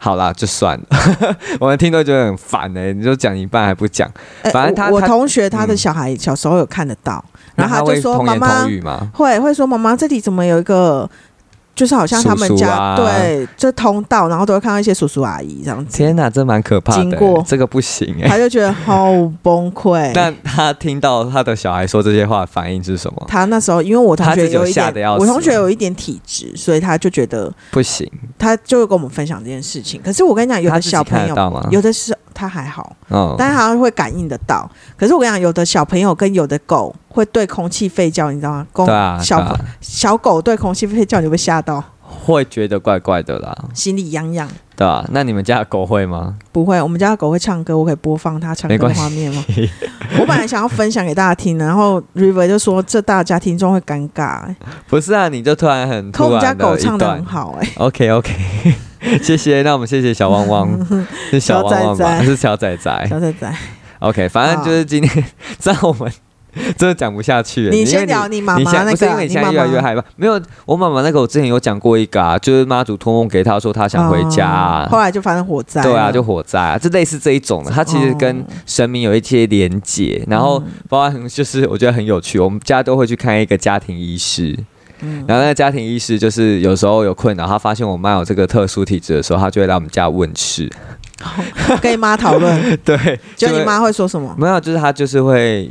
[0.00, 0.86] 好啦，就算了，
[1.58, 4.08] 我们听都觉得很烦哎、你就讲一半还不讲，
[4.42, 7.22] 哎反正他他我我同学他的嗯小孩小时候有看得到，
[7.56, 8.64] 然后他会就说妈妈？
[9.12, 11.10] 会会说妈妈这里怎么有一个，
[11.78, 20.10] 就是好像他们家对这通道，然后都会看到一些叔叔阿姨这样子，天哪，这蛮可怕的、经过这个不行哎、他就觉得好崩溃。
[20.12, 23.24] 但他听到他的小孩说这些话，反应是什么？
[23.28, 30.00] 他那时候因为我同学有一点我同学有一点体质，所以他就觉得不行，他就会跟我们分享这件事情。
[30.02, 31.68] 可是我跟你讲，有的小朋友？
[31.70, 34.70] 有的是他还好，嗯，但是他会感应得到。
[34.96, 38.66] 可是我跟你讲，有的小朋友跟有的狗会对空气吠叫，你知道吗？
[38.72, 44.48] 公对啊，小对啊小狗对空气吠叫，你会吓到，会觉得怪怪的啦，心里痒痒。
[44.74, 46.36] 对啊，那你们家的狗会吗？
[46.52, 49.44] 不会，我们家的狗会唱歌，我可以播放它唱歌的画面吗？
[50.20, 58.32] 我本来想要分享给大家听的，然后 River 就说这大家听众会尴尬、欸，不是啊，你就突然很可我们家狗唱的很好、欸，OK OK，
[59.20, 59.62] 谢谢。
[59.62, 60.86] 那我们谢谢小汪汪，
[61.30, 62.04] 是小汪汪吧？
[62.04, 63.06] 小仔仔是小仔仔。
[63.10, 63.54] 小仔仔
[63.98, 65.24] ，OK，反正就是今天，
[65.58, 66.10] 在我们
[66.76, 70.04] 真的讲不下去你先聊你妈妈那个，不是因为你现在妈越来越害怕？
[70.16, 80.72] 没有，我妈妈那个我之前有讲过一个啊，就是妈祖托梦给她说她想回家啊、哦后来就发生火灾，对啊，就火灾啊，就类似这一种的，它其实跟哦神明有一些连结，然后嗯。
[80.88, 84.56] 包含就是我觉得很有趣，我们家都会去看一个家庭医师，
[85.00, 85.24] 嗯。
[85.28, 90.70] 然后那个家庭医师就是有时候有困扰，他发现我妈有这个特殊体质的时候，他就会来我们家问事，
[91.82, 94.34] 跟你妈讨论， 对，就你妈会说什么？
[94.38, 95.70] 没有，就是他就是会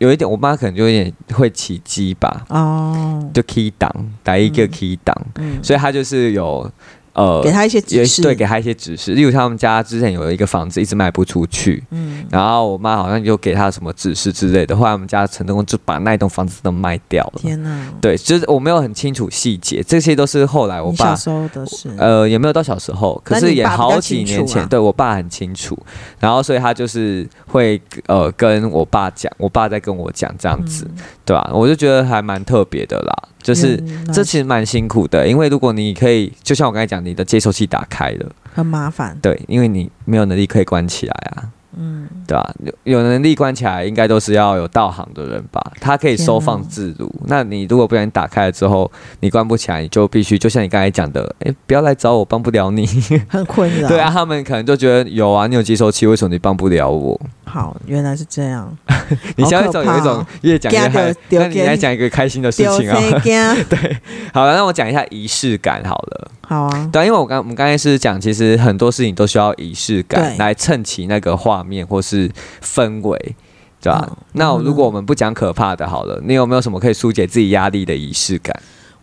[0.00, 3.90] 有一点，我妈可能就有点会起鸡吧，哦，就 key 档
[4.22, 6.70] 打一个嗯 key 档，嗯，所以她就是有。
[7.20, 9.12] 呃给他一些指示，对，给他一些指示。
[9.12, 17.40] 例如他们家之前有一个房子一直卖不出去，嗯，然后我妈好像就给他什么指示之类的，后来我们家成功就把那一栋房子都卖掉了。
[17.40, 25.78] 天哪，对，就是我没有很清楚细节，这些都是后来我爸小时候的事，呃，也没有到小时候，可是也好几年前，啊对我爸很清楚，
[26.18, 31.02] 然后所以他就是会呃跟我爸讲，我爸在跟我讲这样子，嗯。
[31.30, 41.48] 对吧、我就觉得还蛮特别的啦，就是这其实蛮辛苦的，因为如果你可以，就像我刚才讲，你的接收器打开了，很麻烦，对，因为你没有能力可以关起来啊。
[41.78, 45.72] 嗯，对吧、有有能力关起来，应该都是要有道行的人吧？
[45.80, 47.08] 他可以收放自如。
[47.26, 52.84] 那你如果不小心打开了之后，你关不起来，你就必须就像你刚才讲的，哎，不要来找我，帮不了你。
[53.28, 53.86] 很困扰。
[53.88, 57.18] 对啊，，他们可能就觉得有啊，你有接收器，为什么你帮不了我？
[57.50, 58.72] 好，原来是这样，
[59.36, 62.96] 你现在一种有一种越讲越惊嗨到，丢那你来讲一个开心的事情啊。
[63.68, 63.96] 对？
[64.32, 66.30] 好了，那我讲一下仪式感好了。
[66.42, 72.30] 好啊，对啊，因为我刚我们刚才是讲，其实很多事情都需要仪式感来衬起那个画面或是
[72.62, 73.34] 氛围，
[73.80, 78.54] 对吧、嗯那如果我们不讲可怕的，好了，你有没有什么可以疏解自己压力的仪式感？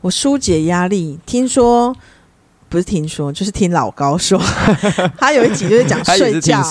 [0.01, 1.93] 我疏解压力，听说
[2.69, 4.39] 不是听说，就是听老高说，
[5.17, 6.61] 他有一集就是讲 睡觉。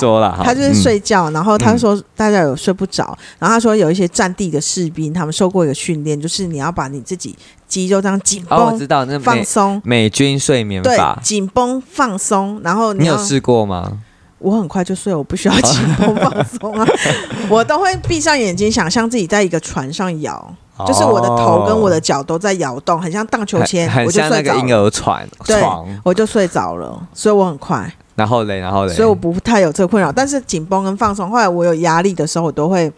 [0.44, 7.34] 他就是嗯睡觉，然后他说大家有睡不着，然后他说有一些战地的士兵，他们受过一个训练，就是你要把你自己
[7.66, 13.98] 肌肉这样紧哦，我绷、知道那放松，美军睡眠对法，，紧绷放松，然后要你有试过吗？
[14.38, 16.86] 我很快就睡，我不需要紧绷放松啊，
[17.48, 20.54] 我都会闭上眼睛，想象自己在一个船上摇，
[20.86, 30.12] 就是我的头跟我的脚都在摇动，很像荡秋千，我就像那个婴睡着了，儿船对床，我就睡着了，所以我很快，然后嘞，然后嘞，所以我不太有这个困扰。
[30.12, 32.92] 但是紧绷跟放松，后来我有压力的时候，我都会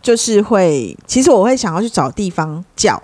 [0.00, 3.02] 就是会，其实我会想要去找地方叫，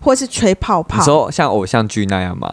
[0.00, 2.50] 或是吹泡你泡，说像偶像剧那样吗？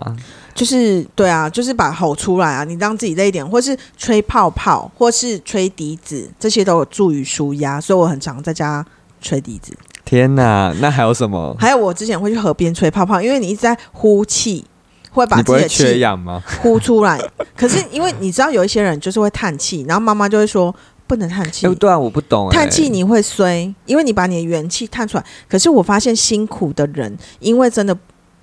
[0.60, 8.86] 就是对啊，就是把吼出来啊，你让自己累一点，或是吹泡泡，或是吹笛子，这些都有助于舒压，所以我很常在家
[9.22, 9.72] 吹笛子。
[10.04, 11.56] 天哪，那还有什么？
[11.58, 14.66] 还有我之前会去河边吹泡泡，因为你一直在呼气，
[15.12, 16.44] 会把自己的气缺氧吗？
[16.62, 17.18] 呼出来。
[17.56, 20.76] 可是因为你知道有一些人就是会叹气，然后妈妈就会说
[21.08, 21.76] 不能叹气哎，。
[21.76, 22.54] 对啊，我不懂哎。
[22.54, 25.24] 叹气你会衰，因为你把你的元气叹出来。
[25.48, 27.98] 可是我发现辛苦的人，因为真的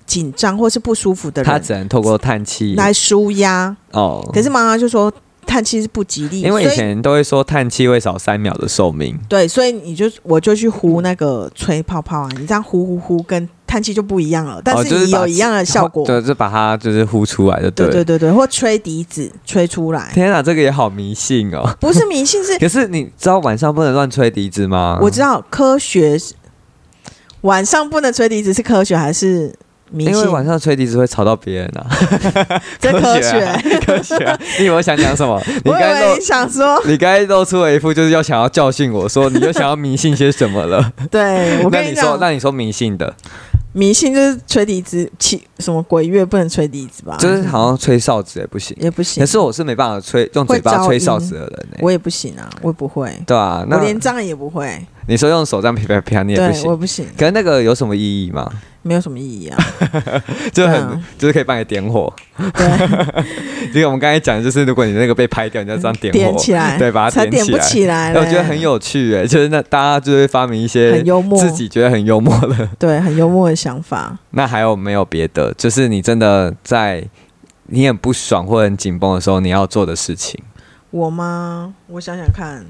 [0.07, 4.27] 紧张或是不舒服的人他只能透过叹气来舒压，哦。
[4.33, 5.13] 可是妈妈就说
[5.45, 16.05] 叹气是不吉利，因为以前都会说叹气会少三秒的寿命，对，所以你就我就去呼那个吹泡泡啊，你这样呼呼呼跟叹气就不一样了，但是你有一样的效果。
[16.05, 21.69] 对，就把它就是呼出来就了对对对对，或吹笛子吹出来，天啊，这个也好迷信哦。
[21.79, 24.99] 不是迷信，是 可是你知道晚上不能乱吹笛子吗？
[25.01, 26.33] 我知道科学是
[27.41, 29.53] 晚上不能吹笛子是科学还是？
[29.93, 31.87] 因为晚上吹笛子会吵到别人啊。
[32.79, 33.61] 这科学啊。
[33.85, 35.41] 科学啊，你以为我想讲什么？
[35.63, 40.91] 你我刚才想说，你刚才露出了一副就是要想要教训我说，你又想要迷信些什么了？
[41.09, 43.13] 对我跟你说，那你说迷信的，
[43.73, 47.15] 迷信就是吹笛子，起什么鬼乐不能吹笛子吧？
[47.19, 48.75] 就是好像吹哨子也不行。
[48.79, 49.21] 也不行。
[49.21, 56.77] 可，是我是没办法吹用嘴巴吹哨子的人呢、我也不行啊，我也不会，对啊，我那连这样也不会，你说用手这样啪啪啪，你也不对，我。
[56.77, 58.49] 不行，可是那个有什么意义吗？
[58.83, 59.57] 没有什么意义啊。
[60.53, 62.13] 就很、就是可以帮你点火。
[62.37, 63.25] 对，
[63.73, 68.13] 因为我们刚才讲，就是如果你那个被拍掉，你就这样点火，点起来，对，把它才点不点起来。
[68.13, 68.21] 起来。
[68.21, 72.69] 我觉得很有趣哎，就是那大家就会发明一些很幽默，自己觉得很幽默的。
[72.77, 74.17] 对很幽默的想法。
[74.31, 75.53] 那还有没有别的？
[75.53, 77.03] 就是你真的在
[77.67, 80.39] 你很不爽或很紧绷的时候，你要做的事情，
[80.91, 81.73] 我吗？
[81.87, 82.65] 我想想看，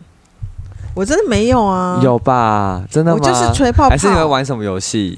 [0.98, 2.00] 我真的没有啊。
[2.04, 2.84] 有吧？
[2.90, 3.20] 真的吗？
[3.22, 5.18] 我就是吹泡泡，还是你会玩什么游戏？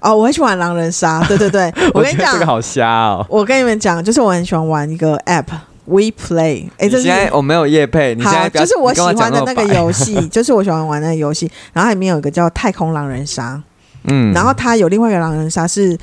[0.00, 1.24] 哦，我很喜欢狼人杀。
[1.26, 3.24] 对对对，我跟你讲，这个好瞎哦。
[3.28, 5.46] 我跟你们讲，就是我很喜欢玩一个 app
[5.86, 6.68] We Play。
[6.76, 11.50] 哎，你这是现在我没有夜配，你现在好，就是我喜欢的那个游戏， 就是我喜欢玩那个游戏。
[11.72, 13.58] 然后里面有一个叫太空狼人杀，
[14.04, 15.96] 嗯然后它有另外一个狼人杀是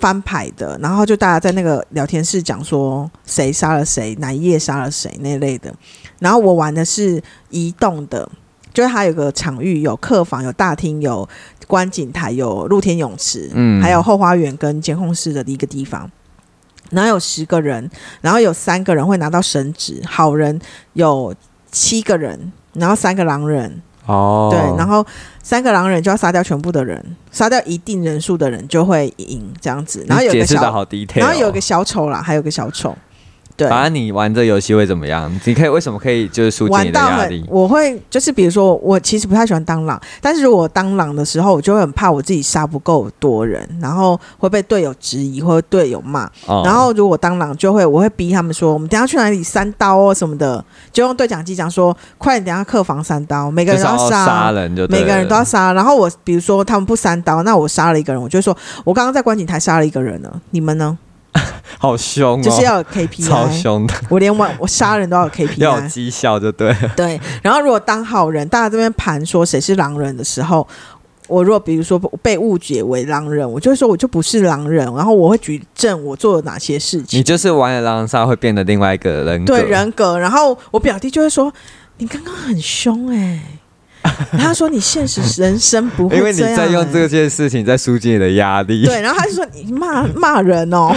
[0.00, 5.72] 翻牌的，然后就大家在那个聊天室讲说谁杀了谁，哪一页杀了谁那类的。
[6.18, 8.28] 然后我玩的是移动的，
[8.72, 11.28] 就是它有个场域，有客房、有大厅、有
[11.66, 16.10] 观景台、有露天泳池，嗯还有后花园跟监控室的一个地方。
[16.90, 17.90] 然后有十个人，
[18.22, 20.58] 然后有三个人会拿到神职，好人
[20.94, 21.34] 有
[21.70, 25.04] 七个人，然后三个狼人，哦，对，然后
[25.42, 30.02] 三个狼人就要杀掉全部的人，杀掉一定人数的人就会赢这样子。
[30.08, 32.96] 然后有个小，然后有个小丑啦，还有个小丑。
[33.58, 35.28] 对，反正你玩这游戏会怎么样？
[35.44, 37.44] 你可以为什么可以就是疏解你的玩压力，？
[37.48, 46.24] 我会就是比如说，我其实不太喜欢当狼，但是如果当狼的时候，我就会很怕我自己杀不够多人，然后会被队友质疑或者队友骂。
[46.46, 54.24] 哦然后如果当狼，就会我会逼他们说，我们等下去哪里三刀哦什么的，就用对讲机讲说，快点等下客房三刀，每个人都杀。
[54.24, 60.96] 杀人就每个人都要杀，然后我比如说他们不三刀，那我杀了一个人，我就会说，我刚刚在观景台杀了一个人了，你们呢？
[61.78, 66.74] 好凶哦，就是要有 KPI，凶的，我连玩我杀人都要有 KPI，绩效就对。
[66.96, 70.66] 对，然后如果当好人，大家这边盘说谁是狼人的时候，
[71.28, 77.20] 我如果比如说被误解为狼人，我就会说我就不是狼人，然后我会举证我做了哪些事情。
[77.20, 81.52] 你，就是玩了狼人杀会变得另外一个人格，对人格，然后我表弟就会说
[81.98, 83.40] 你刚刚很凶哎、
[84.38, 88.84] 他说你现实人生不会因为你在用欸这件事情在疏解你的压力。
[88.84, 90.94] 对，然后他就说你骂骂人哦，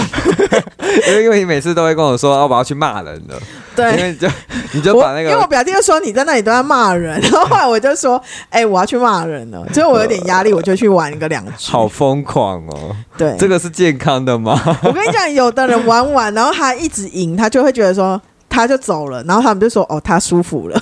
[1.07, 3.35] 因 为因为你每次都会跟我说，哦，我要去骂人了，
[3.75, 4.03] 对因。
[4.03, 4.27] 为你就
[4.73, 11.71] 你就把那个因为我表弟就说你在那里都在骂人，然后后来我就说，哎、我要去骂人了，所以我有点压力，我就去玩一个两局。
[11.71, 14.59] 好疯狂哦，对，这个是健康的吗？
[14.83, 20.81] 我跟你讲，有的人玩完，然后他一直赢，他就会觉得说他就走了，然后他们就说哦，他舒服了，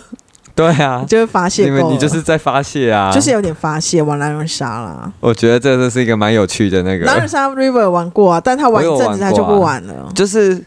[0.59, 5.09] 对啊，就会发泄你们够了你就是在发泄啊，就是有点发泄玩狼人杀啦。
[5.21, 10.11] 我觉得这这是一个蛮有趣的那个，狼人杀 River 玩过啊，但他玩一阵子他就不玩了。
[10.13, 10.61] 就是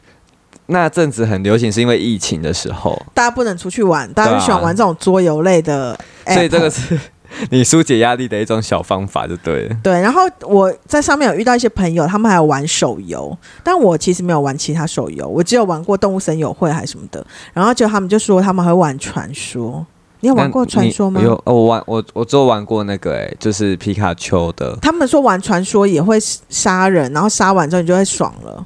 [0.65, 5.95] 那阵子很流行，是因为疫情的时候，大家不能出去玩，大家就喜欢玩这种桌游类的。
[6.27, 6.99] 所以这个是
[7.51, 9.77] 你疏解压力的一种小方法，就对了。
[9.83, 17.25] 对，然后我在上面有遇到一些朋友，他们还有玩手游，但我其实没有玩其他手游，我只有玩过动物森友会还是什么的。
[17.53, 19.85] 然后就他们就说他们会玩传说，
[20.21, 21.21] 你有玩过传说吗？
[21.21, 24.77] 有，哦我玩我我只有玩过那个、哎，就是皮卡丘的。
[24.81, 26.19] 他们说玩传说也会
[26.49, 28.65] 杀人，然后杀完之后你就会爽了。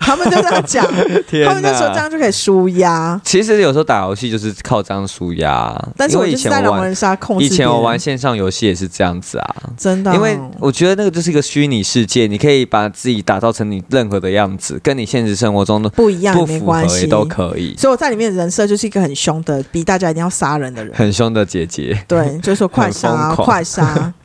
[0.10, 0.84] 他们就这样讲，
[1.46, 3.20] 他们就说这样就可以舒压。
[3.22, 9.54] 其实有时候打游戏就是靠这样舒压，但是我以就是在狼人杀控制以前我玩线上游戏也是这样子啊。
[9.76, 17.74] 真的哦、因为我觉得那个就是一个虚拟世界，你可以把自己打造成你任何的样子，跟你现实生活中的不一样不符也没关系，合也都可以。
[17.78, 20.94] 所以我在里面的人设就是一个很凶的，逼大家一定要杀人的人。
[20.96, 24.12] 很凶的姐姐，对，就是说快杀，快杀。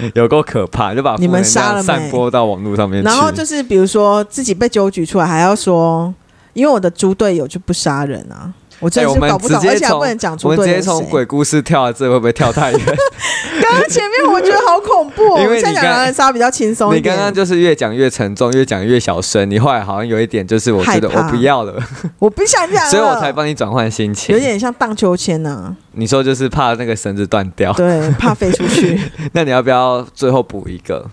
[0.14, 3.08] 有够可怕，就把你们杀了没散播到网络上面去。
[3.08, 6.12] 然后就是比如说自己被揪举出来，还要说，
[6.52, 10.82] 因为我的猪队友就不杀人啊，我真的是搞不懂，而且还不能讲出我们直接。
[10.82, 12.80] 从鬼故事跳到这，会不会跳太远？
[13.62, 16.94] 刚刚前面我觉得好恐怖、哦， 因为现在讲刚狼人杀比较轻松。
[16.94, 21.80] 你刚刚就是越讲越沉重，越讲越小声，你后来好像有一点就是我觉得我不要了，
[22.18, 24.34] 我不想讲，所以我才帮你转换心情。
[24.34, 29.00] 有点像荡秋千呐、你说就是怕那个绳子断掉，对，怕飞出去。
[29.32, 31.08] 那你要不要最后补一个？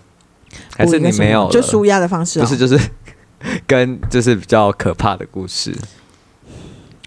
[0.75, 2.79] 还是你没有就舒压的方式、哦，不是就是
[3.67, 5.71] 跟就是比较可怕的故事？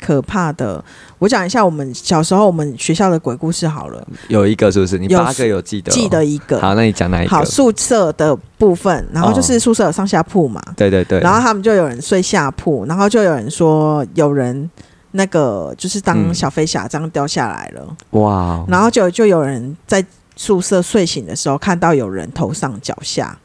[0.05, 0.83] 可怕的。
[1.19, 4.99] 我讲一下我们小时候我们学校的鬼故事好了，有一个是不是？
[4.99, 5.95] 你有八个有记得哦？
[5.95, 6.61] 记得一个。
[6.61, 7.31] 好，那你讲哪一个？
[7.31, 14.69] 好，宿舍的部分，然后就是宿舍有上下铺嘛，对对对，然后他们就有人睡下铺，然后就有人说有人
[15.13, 16.35] 那个就是当嗯。
[16.35, 23.39] 小飞侠这样掉下来了，哇哦，然后就就有人在宿舍睡醒的时候看到有人头上脚下，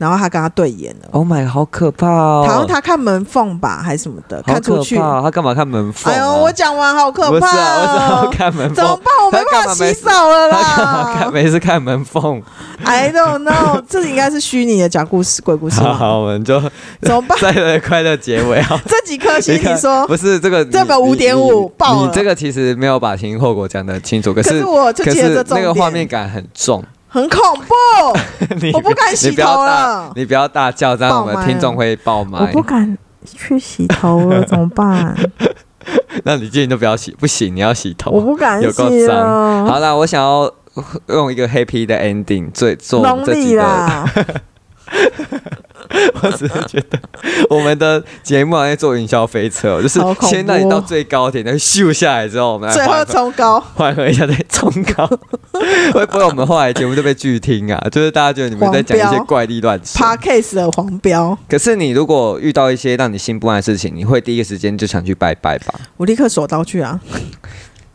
[0.00, 2.46] 然后他跟他对眼了，Oh my，好可怕哦！
[2.48, 4.96] 好像他看门缝吧还是什么的，看出去。
[4.96, 6.16] 他干嘛看门缝啊？
[6.16, 8.30] 哎呦，我讲完好可怕不是啊，我！
[8.30, 8.74] 看门缝。
[8.76, 9.12] 怎么办？
[9.26, 11.26] 我没办法洗澡了他干嘛看？
[11.26, 12.42] 啦没事看门缝。
[12.82, 15.82] ！I don't know，这应该是虚拟的讲故事鬼故事？
[15.82, 16.58] 好好，我们就
[17.02, 17.38] 怎么办？
[17.38, 18.80] 在这个快乐结尾啊。
[18.88, 20.06] 这几颗星，看你说？
[20.06, 20.64] 不是这个？
[20.64, 26.82] 这个你5.5你爆了你这个其实没有把前因后果讲的清楚，可是可是我就可是那个画面感很重。
[27.10, 27.74] 很恐怖。
[28.62, 32.62] 你我不敢洗头大了你不要大叫，这样我们听众会爆我麦不。
[32.62, 32.96] 敢
[33.26, 35.14] 去洗头了，怎么办？
[36.24, 38.10] 那你今天都不要洗，不行，你要洗头。
[38.12, 39.66] 我不敢有够洗脏了。
[39.66, 40.50] 好啦，我想要
[41.08, 44.04] 用一个 happy 的 ending 最做这集的，啦，
[46.22, 46.98] 我只是觉得
[47.48, 53.60] 我们的节目好像在坐云霄飞车哦，就是先让你到最高点，然后咻下来之后，我们最后冲高。
[53.74, 55.06] 缓和一下再冲高。
[55.92, 57.88] 会不会我们后来节目就被拒听啊？
[57.90, 60.00] 就是大家觉得你们在讲一些怪力乱神。
[60.00, 65.74] Parkcase 的黄标，可是你如果遇到一些让你心不安的事情，你会第一个时间就想去拜拜吧？
[65.96, 67.00] 我立刻手刀去啊！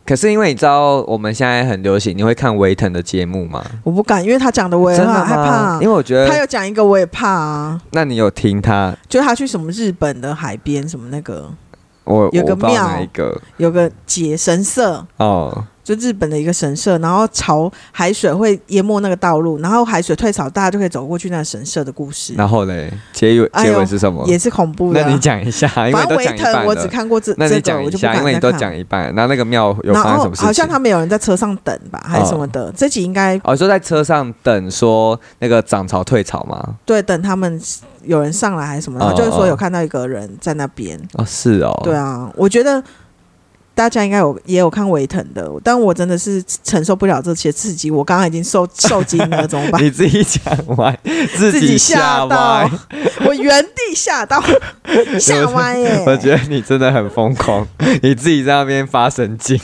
[0.06, 3.64] 可是因为你知道我们现在很流行，你会看维腾的节目吗？
[3.82, 5.74] 我不敢，因为他讲的我也很害怕？
[5.80, 5.80] 因。
[5.80, 8.96] 为我觉得，他有讲一个我也怕啊，那你有听他？
[9.08, 11.50] 就他去什么日本的海边，什么那个
[12.04, 24.26] 我有个庙一个有个解神社，哦，就日本的一个神社，然后潮海水会淹没那个道路，然后海水退潮，大家就可以走过去那个神社的故事，然后嘞，结尾结尾是什么？
[24.26, 25.06] 也是恐怖的啊。
[25.06, 26.88] 那你讲一下，因为都讲一半腾我只。
[26.88, 28.56] 看过这那你这个，我就不讲一下，因为你都。
[28.56, 30.46] 讲一半，那那个庙有发生什么事情？
[30.46, 32.72] 好像他们有人在车上等吧，还是什么的。
[32.74, 36.76] 这集应该哦，说在车上等说那个涨潮退潮吗？
[36.86, 37.60] 对等他们
[38.02, 40.98] 有人上来还是什么，然后哦就是说哦有看到一个人在那边。
[41.14, 42.82] 哦，是哦，对啊，我觉得
[43.76, 49.84] 大家应该有也有看维腾的，但我真的是承受不了这些刺激，我刚刚已经受受惊了，怎么办？
[49.84, 50.42] 你自己讲
[50.78, 50.98] 歪，
[51.36, 52.70] 自自己吓吓到歪。，
[53.26, 54.42] 我原地吓到，
[55.20, 56.02] 吓歪耶！
[56.06, 57.68] 我觉得你真的很疯狂，
[58.02, 59.60] 你自己在那边发神经，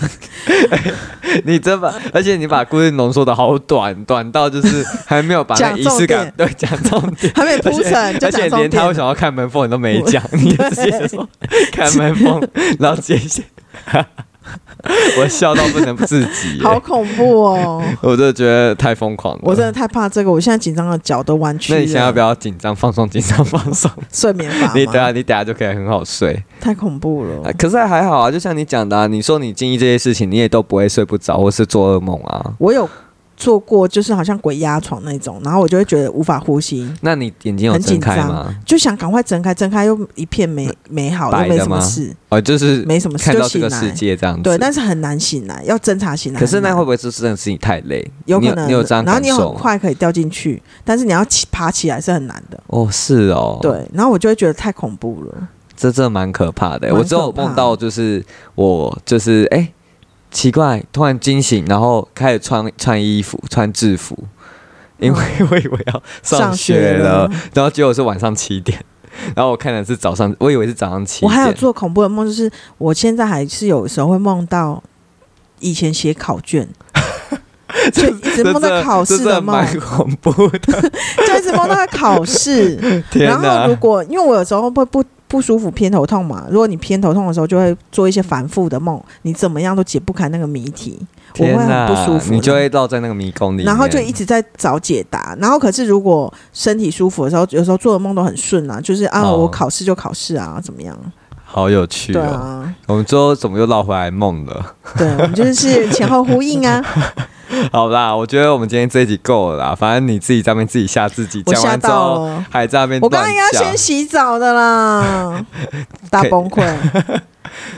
[1.45, 7.33] 你真把，而且你把故事浓缩的好短，短到就是还没有把那仪式感对讲重点。
[7.35, 11.27] 还没铺陈而且连他为点什么要看门缝你都没讲， 你就直接说
[11.73, 12.47] 看门缝，
[12.79, 13.43] 然后接下，
[15.17, 17.81] 我笑到不能自己 耶，好恐怖哦！
[18.03, 19.41] 我真的觉得太疯狂了。
[19.45, 21.79] 我真的太怕这个，我现在紧张的脚都弯曲了。
[21.79, 23.09] 那你现在要不要紧张放松？
[23.09, 24.73] 紧张放松，睡眠法？
[24.75, 26.43] 你等下你等下就可以很好睡。
[26.61, 27.51] 太恐怖了啊。
[27.57, 32.53] 可是还好啊，就像你讲的、啊，你说你经历这些事情，你也都不会睡不着或是做噩梦啊。
[32.59, 32.89] 我有
[33.43, 38.55] 做过，就是好像鬼压床那种，然后我就会觉得无法呼吸，那你眼睛有睁很紧张开吗？
[38.65, 43.93] 就想赶快睁开，睁开又一片美美好，又没的什么事，哦，就是没什么事看就醒来到这个世。
[43.93, 44.43] 界这样子。
[44.43, 46.47] 对，但是很难醒来，要侦查醒来可。
[46.47, 48.09] 是那会不会是真的是你太累？
[48.27, 48.69] 有可能？
[48.69, 49.61] 你有这样然后你很受吗？
[49.61, 52.63] 快可以掉进去，但是你要起爬起来是很难的。
[52.69, 55.49] 哦，是哦，，对，然后我就会觉得太恐怖了。
[55.77, 56.89] 这真的蛮可怕的。
[56.89, 58.25] 蛮我只有可怕梦到就是
[58.55, 59.73] 我就是哎、
[60.33, 64.19] 奇怪，突然惊醒，然后开始穿穿衣服、穿制服，
[64.99, 65.19] 因为
[65.51, 68.83] 我以为要上上学学了了，然后结果是晚上七点。
[69.37, 71.31] 然后我看的是早上，我以为是早上七点。
[71.31, 74.83] 我还有做恐怖的梦，就是我现在还是有时候会梦到
[75.61, 76.67] 以前写考卷，
[77.93, 80.59] 就一直梦到考试的的梦，蛮恐怖的。
[81.29, 83.03] 就一直梦到他考试。
[83.13, 83.77] 然后如！
[83.77, 91.01] 果因为我有时候会不不舒服、偏头痛嘛，如果你偏头痛的时候，就会做一些反复的梦，你怎么样都解不开那个谜题，
[91.39, 95.35] 我会很不舒服，你就会绕在那个迷宫里面，然后就一直在找解答。
[95.41, 100.95] 然后可是如果身体舒服的时候，有时候做的梦都很顺啊，就是啊，哦我考试就考试啊，怎么样？
[101.45, 102.33] 好有趣对哦。
[102.33, 104.75] 啊，我们最后怎么又绕回来梦了？
[104.99, 106.85] 对，我们就是前后呼应啊。
[107.73, 109.75] 好啦，我觉得我们今天这一集够了啦。
[109.75, 111.93] 反正你自己在那边自己吓自己，讲完之后
[112.29, 115.45] 到，还在那边我刚刚应该乱讲先洗澡的啦，
[116.11, 116.63] 大崩溃。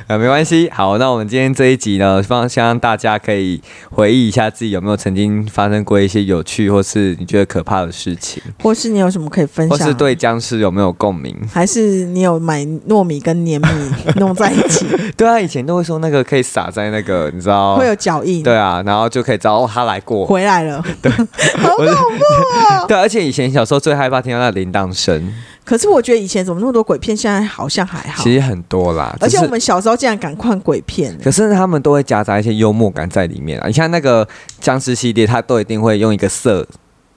[0.07, 0.69] 呃，没关系。
[0.73, 3.61] 好，那我们今天这一集呢，方希望大家可以
[3.91, 9.79] 回忆一下自己有没有曾经发生过一些有趣或是你觉得可怕的事情，或是你有什么可以分享？
[9.79, 11.37] 或是对僵尸有没有共鸣？
[11.53, 13.69] 还是你有买糯米跟黏米
[14.17, 17.87] 弄在一起，对啊，以前都会说那个可以撒在那个，你知道会？
[17.87, 18.43] 有脚印？
[18.43, 20.27] 对啊，然后就可以知道哦，他来过。
[20.27, 22.85] 回来了， 对好恐怖哦！
[22.89, 25.33] 对，而且以前小时候最害怕听到那铃铛声，
[25.65, 28.23] 可是我觉得以前怎么那么多鬼片，现在好像还好。
[28.23, 29.17] 其实很多啦。
[29.21, 33.67] 而且我们小时候竟然敢看鬼片，可是他们都会夹杂一些幽默感在里面啊。
[33.67, 34.29] 你像那个
[34.61, 36.67] 僵尸系列，他都一定会用一个色，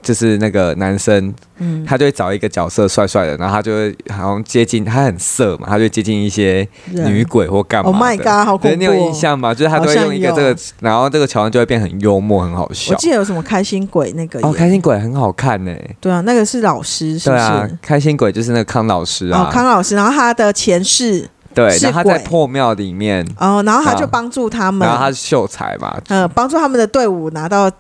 [0.02, 7.98] 就是那个男生，嗯，他就会找一个角色帅帅的，然后他就会好像接近，他很色嘛，他就接近一些女鬼或干嘛 Oh。
[8.02, 9.14] my god，好恐怖、对，你有印？
[9.14, 9.54] 象吗？
[9.54, 13.00] 就是他都会用一个这个，然后这个桥段就会变很幽默，很好笑我。
[13.00, 17.42] 记得有什么开心鬼那个哦，开心鬼很好看呢、对啊，那个是老师是不是？
[17.42, 27.72] 对啊，开心鬼就是那个康老师啊，哦，康老师，然后他的前世对，是然后他在破庙里面，哦，然后他就啊帮助他们然，后他是秀才嘛，嗯，帮助他们的队伍拿到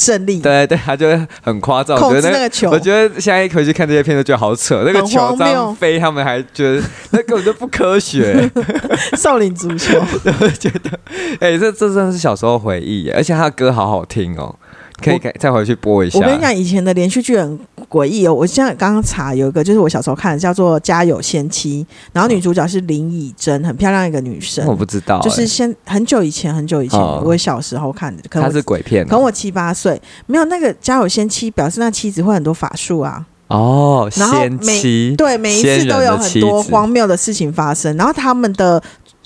[0.00, 1.96] 胜利，对对，他就会很夸张。
[1.96, 2.78] 我控觉得那制那个球我。
[2.80, 8.50] 觉得现在回去看这些片都觉得好扯，那个球这样飞，他们还觉得那根本就不科学。
[9.18, 10.00] 少林足球，
[10.40, 10.98] 我觉得，
[11.40, 14.54] 哎、这这真的是小时候回忆耶，而且他的歌好好听哦，
[15.00, 16.18] 可以我改再回去播一下。
[16.18, 18.34] 我跟你讲，以前的连续剧很诡异哦。
[18.34, 24.66] 我现在刚刚查有一个，就是我小时候看的，叫做《家有仙妻》，然后女主角是林以真，很漂亮一个女生。
[24.66, 33.24] 我不知道耶，就是先很久以前，很久以前，哦我小时候看的，可能是鬼片哦、可能我七八岁，没有那个家有仙妻，表示那妻子会很多法术啊。
[33.48, 37.96] 哦，然后仙每妻，对，每一次都有很多荒谬的事情发生。
[37.96, 38.80] 然后他们的，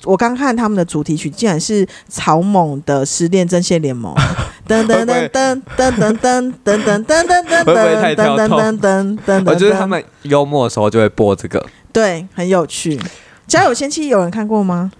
[0.04, 4.14] 我刚看他们的主题曲，竟然是草蜢的《失恋阵线联盟》，
[4.68, 9.42] 噔噔噔噔噔噔噔噔噔噔噔噔噔噔噔噔噔。
[9.46, 11.64] 我觉得他们幽默的时候就会播这个。
[11.92, 13.00] 对很有趣。
[13.46, 14.90] 家有仙妻有人看过吗？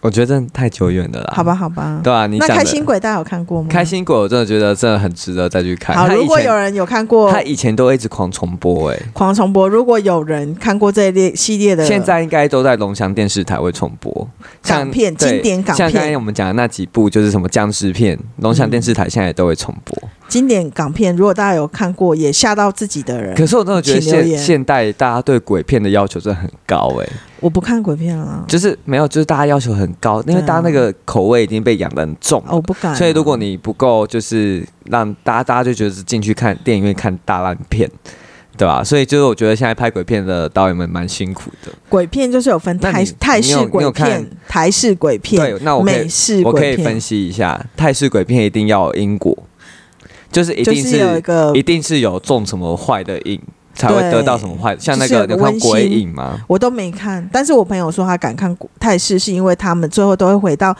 [0.00, 1.32] 我觉得真的太久远了啦。
[1.36, 2.00] 好吧，好吧。
[2.02, 3.68] 对啊，你那开心鬼大家有看过吗？
[3.70, 5.94] 开心鬼，我真的觉得真的很值得再去看。
[5.94, 14.28] 好，如果有人有看过他以前都一直狂重播，哎，狂重播，如果有人看过这一列系列的，现在应该都在龙翔电视台会重播
[14.62, 19.96] 像港片对经典港片像刚才我们讲的那几部，就是什么僵尸片，龙翔电视台现在也都会重播。
[20.30, 27.08] 经典港片，如果大家有看过也吓到自己的人，可是我真的觉得现现代大家对鬼片的要求真的很高，哎，
[27.40, 32.94] 我不看鬼片了，就是没有，就是大家要求很高，因为大家那个口味已经被养的很重我不敢啊。
[32.94, 37.90] 所以如果你不够，就是让大家大家就觉得是进去看电影院看大烂片，
[38.56, 38.84] 对吧？
[38.84, 41.72] 所以就是我觉得现在拍鬼片的导演们蛮辛苦的。
[41.88, 49.36] 鬼片就是有分台那你泰式鬼片看、台式鬼片，对，那我可以美式我可以分，析一下，泰式鬼片一定要有因果，
[50.30, 53.40] 就是一定就是有一个一定是有中什么坏的瘾，
[53.74, 54.76] 才会得到什么坏。
[54.78, 56.38] 像那个个你有看鬼影吗？
[56.46, 60.76] 我都没看，但是我朋友说他敢看泰式，是因为他们最后都会回到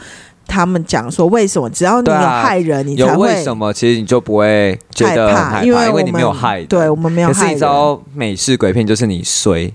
[0.47, 3.71] 他们讲说为什么只要你有害人，你才会为什么？
[3.71, 6.67] 其实你就不会觉害怕，得害怕，因为我因为你没有害人。
[6.67, 7.53] 对我们没有害可是你。
[7.55, 9.73] 知道美式鬼片就是你衰，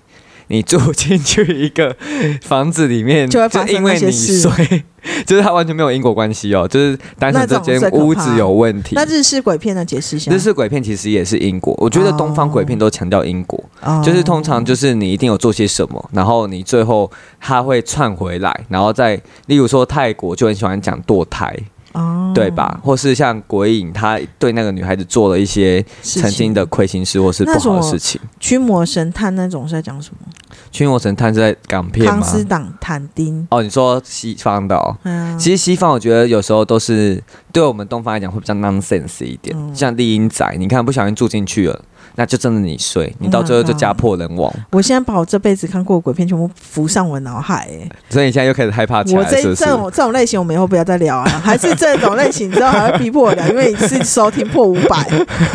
[0.48, 1.96] 你住进去一个
[2.42, 4.84] 房子里面，就因为你那些事衰，
[5.26, 8.94] 就是它完全没有因果关系哦，就是单纯这间屋子有问题。
[8.94, 9.84] 那日式鬼片呢？
[9.84, 10.32] 解释一下。
[10.32, 21.54] 日式鬼片其实也是因果，我觉得东方鬼片都强调因果，哦就是通常就是你一定有做些什么，然后你最后它会串回来，然后再例如说泰国就很喜欢讲堕胎，
[21.96, 22.78] 哦，对吧？
[22.84, 28.20] 或是像鬼影，他对那个女孩子做了一些曾经的亏心事或是不好的事情。
[28.38, 30.28] 驱魔神探那种是在讲什么？
[30.70, 32.26] 驱魔神探是在港片康吗？
[32.26, 33.46] 斯坦坦丁。
[33.50, 34.96] 哦，你说西方的哦。
[35.04, 37.22] 嗯，其实西方我觉得有时候都是
[37.52, 41.82] 对我们东方来讲会比较 nonsense 一点，嗯像丽英仔，你看不小心住进去了，
[42.16, 49.66] 那就真的你睡，你到最后就家破人亡，我现在把我这辈子看过的鬼片全部浮上我脑海、哎， 所以你现在又开始害怕起来，这这？
[49.66, 55.04] 种这种类型，我们以后不要再聊啊，还是这种类型之后还会逼迫我聊，因为你是收听破五百，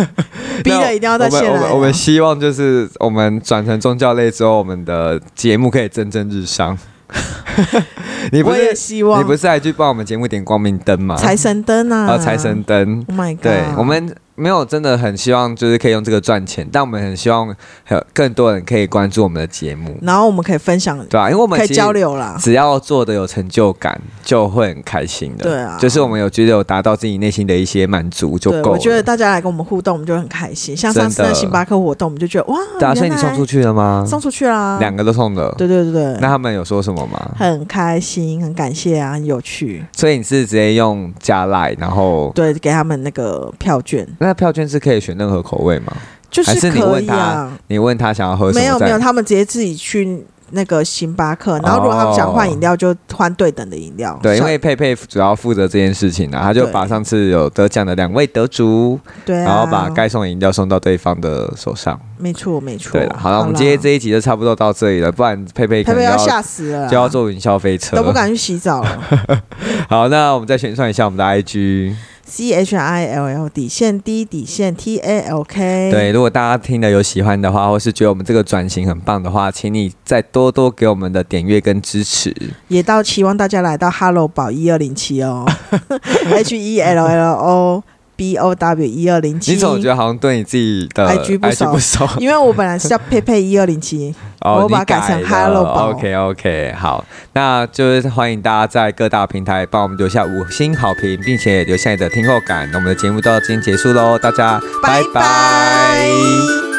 [0.64, 1.54] 逼的一定要在线来啊。
[1.54, 6.78] 我们我们希望就是我们转成宗教类之后，我们的节目可以蒸蒸日上。
[8.32, 11.18] 你不我也是希望你不是还去帮我们节目点光明灯吗？
[11.18, 13.04] 财神灯啊，啊，财神灯。
[13.10, 13.44] ，Oh my god！
[13.44, 17.56] 对我们没有真的很希望就是可以用这个赚钱，但我们很希望
[17.90, 22.36] 有更多人可以关注我们的节目，然后我们可以分享，对吧、因为我们可以交流啦。
[22.40, 25.44] 只要做的有成就感，就会很开心的。
[25.44, 28.72] 对啊就是我们有觉得有达到自己内心的一些满足就，够了。
[28.72, 30.76] 我觉得大家来跟我们互动，我们就很开心。
[30.76, 34.04] 像上次的的星巴克活动，我们就觉得哇，对啊，所以你送出去了吗？
[34.08, 35.54] 送出去啦，两个都送了。
[35.58, 37.32] 对对对对，那他们有说什么吗？
[37.38, 39.86] 很开心，很感谢啊，很有趣。
[39.94, 45.94] 所以你是直接用加赖，然后对，给他们那个票券，那票券是可以选任何口味吗？
[46.30, 47.58] 就还是你可问他以啊。
[47.68, 48.62] 你问他想要喝什么？
[48.62, 54.18] 没有没有，他们直接自己去那个星巴克，然后如果他们想换饮料，就换对等的饮料。
[54.24, 62.00] 对，因为佩佩主要负责这件事情啊，他就把上次有得奖的两位得主，对啊，然后把该送的饮料送到对方的手上。
[62.18, 62.94] 没错没错。
[62.94, 68.12] 对了，好了，我们今天这一集就差不多到这里了，不然佩佩佩佩要吓死了，就要坐云霄飞车，都不。
[68.14, 69.04] 敢去洗澡了。
[69.90, 71.94] 好，那我们再宣传一下我们的 IG。
[72.34, 75.92] C H I L L 底线 D 底线 T A L K。
[75.92, 82.34] 对，如果大家听了有喜欢的话，或是觉得我们这个转型很棒的话，请你再多多给我们的点阅跟支持。
[82.70, 85.46] 也到期望大家来到 Hello 宝一二零七哦，
[86.32, 87.84] H E L L O
[88.22, 89.54] B O W 一二零七。
[89.54, 91.72] 你总觉得好像对你自己的 IG 不熟。
[91.72, 92.08] 不熟。
[92.20, 97.04] 因为我本来是叫佩佩一二零七， 哦，我把它改成 Hello 宝 OK OK，好，
[97.34, 102.70] 那就是欢迎大家在各大平台帮我们留下五星好评，并且留下你的听后感。
[102.72, 105.02] 那我们的节目到今天结束喽，大家拜。
[105.02, 106.71] 拜拜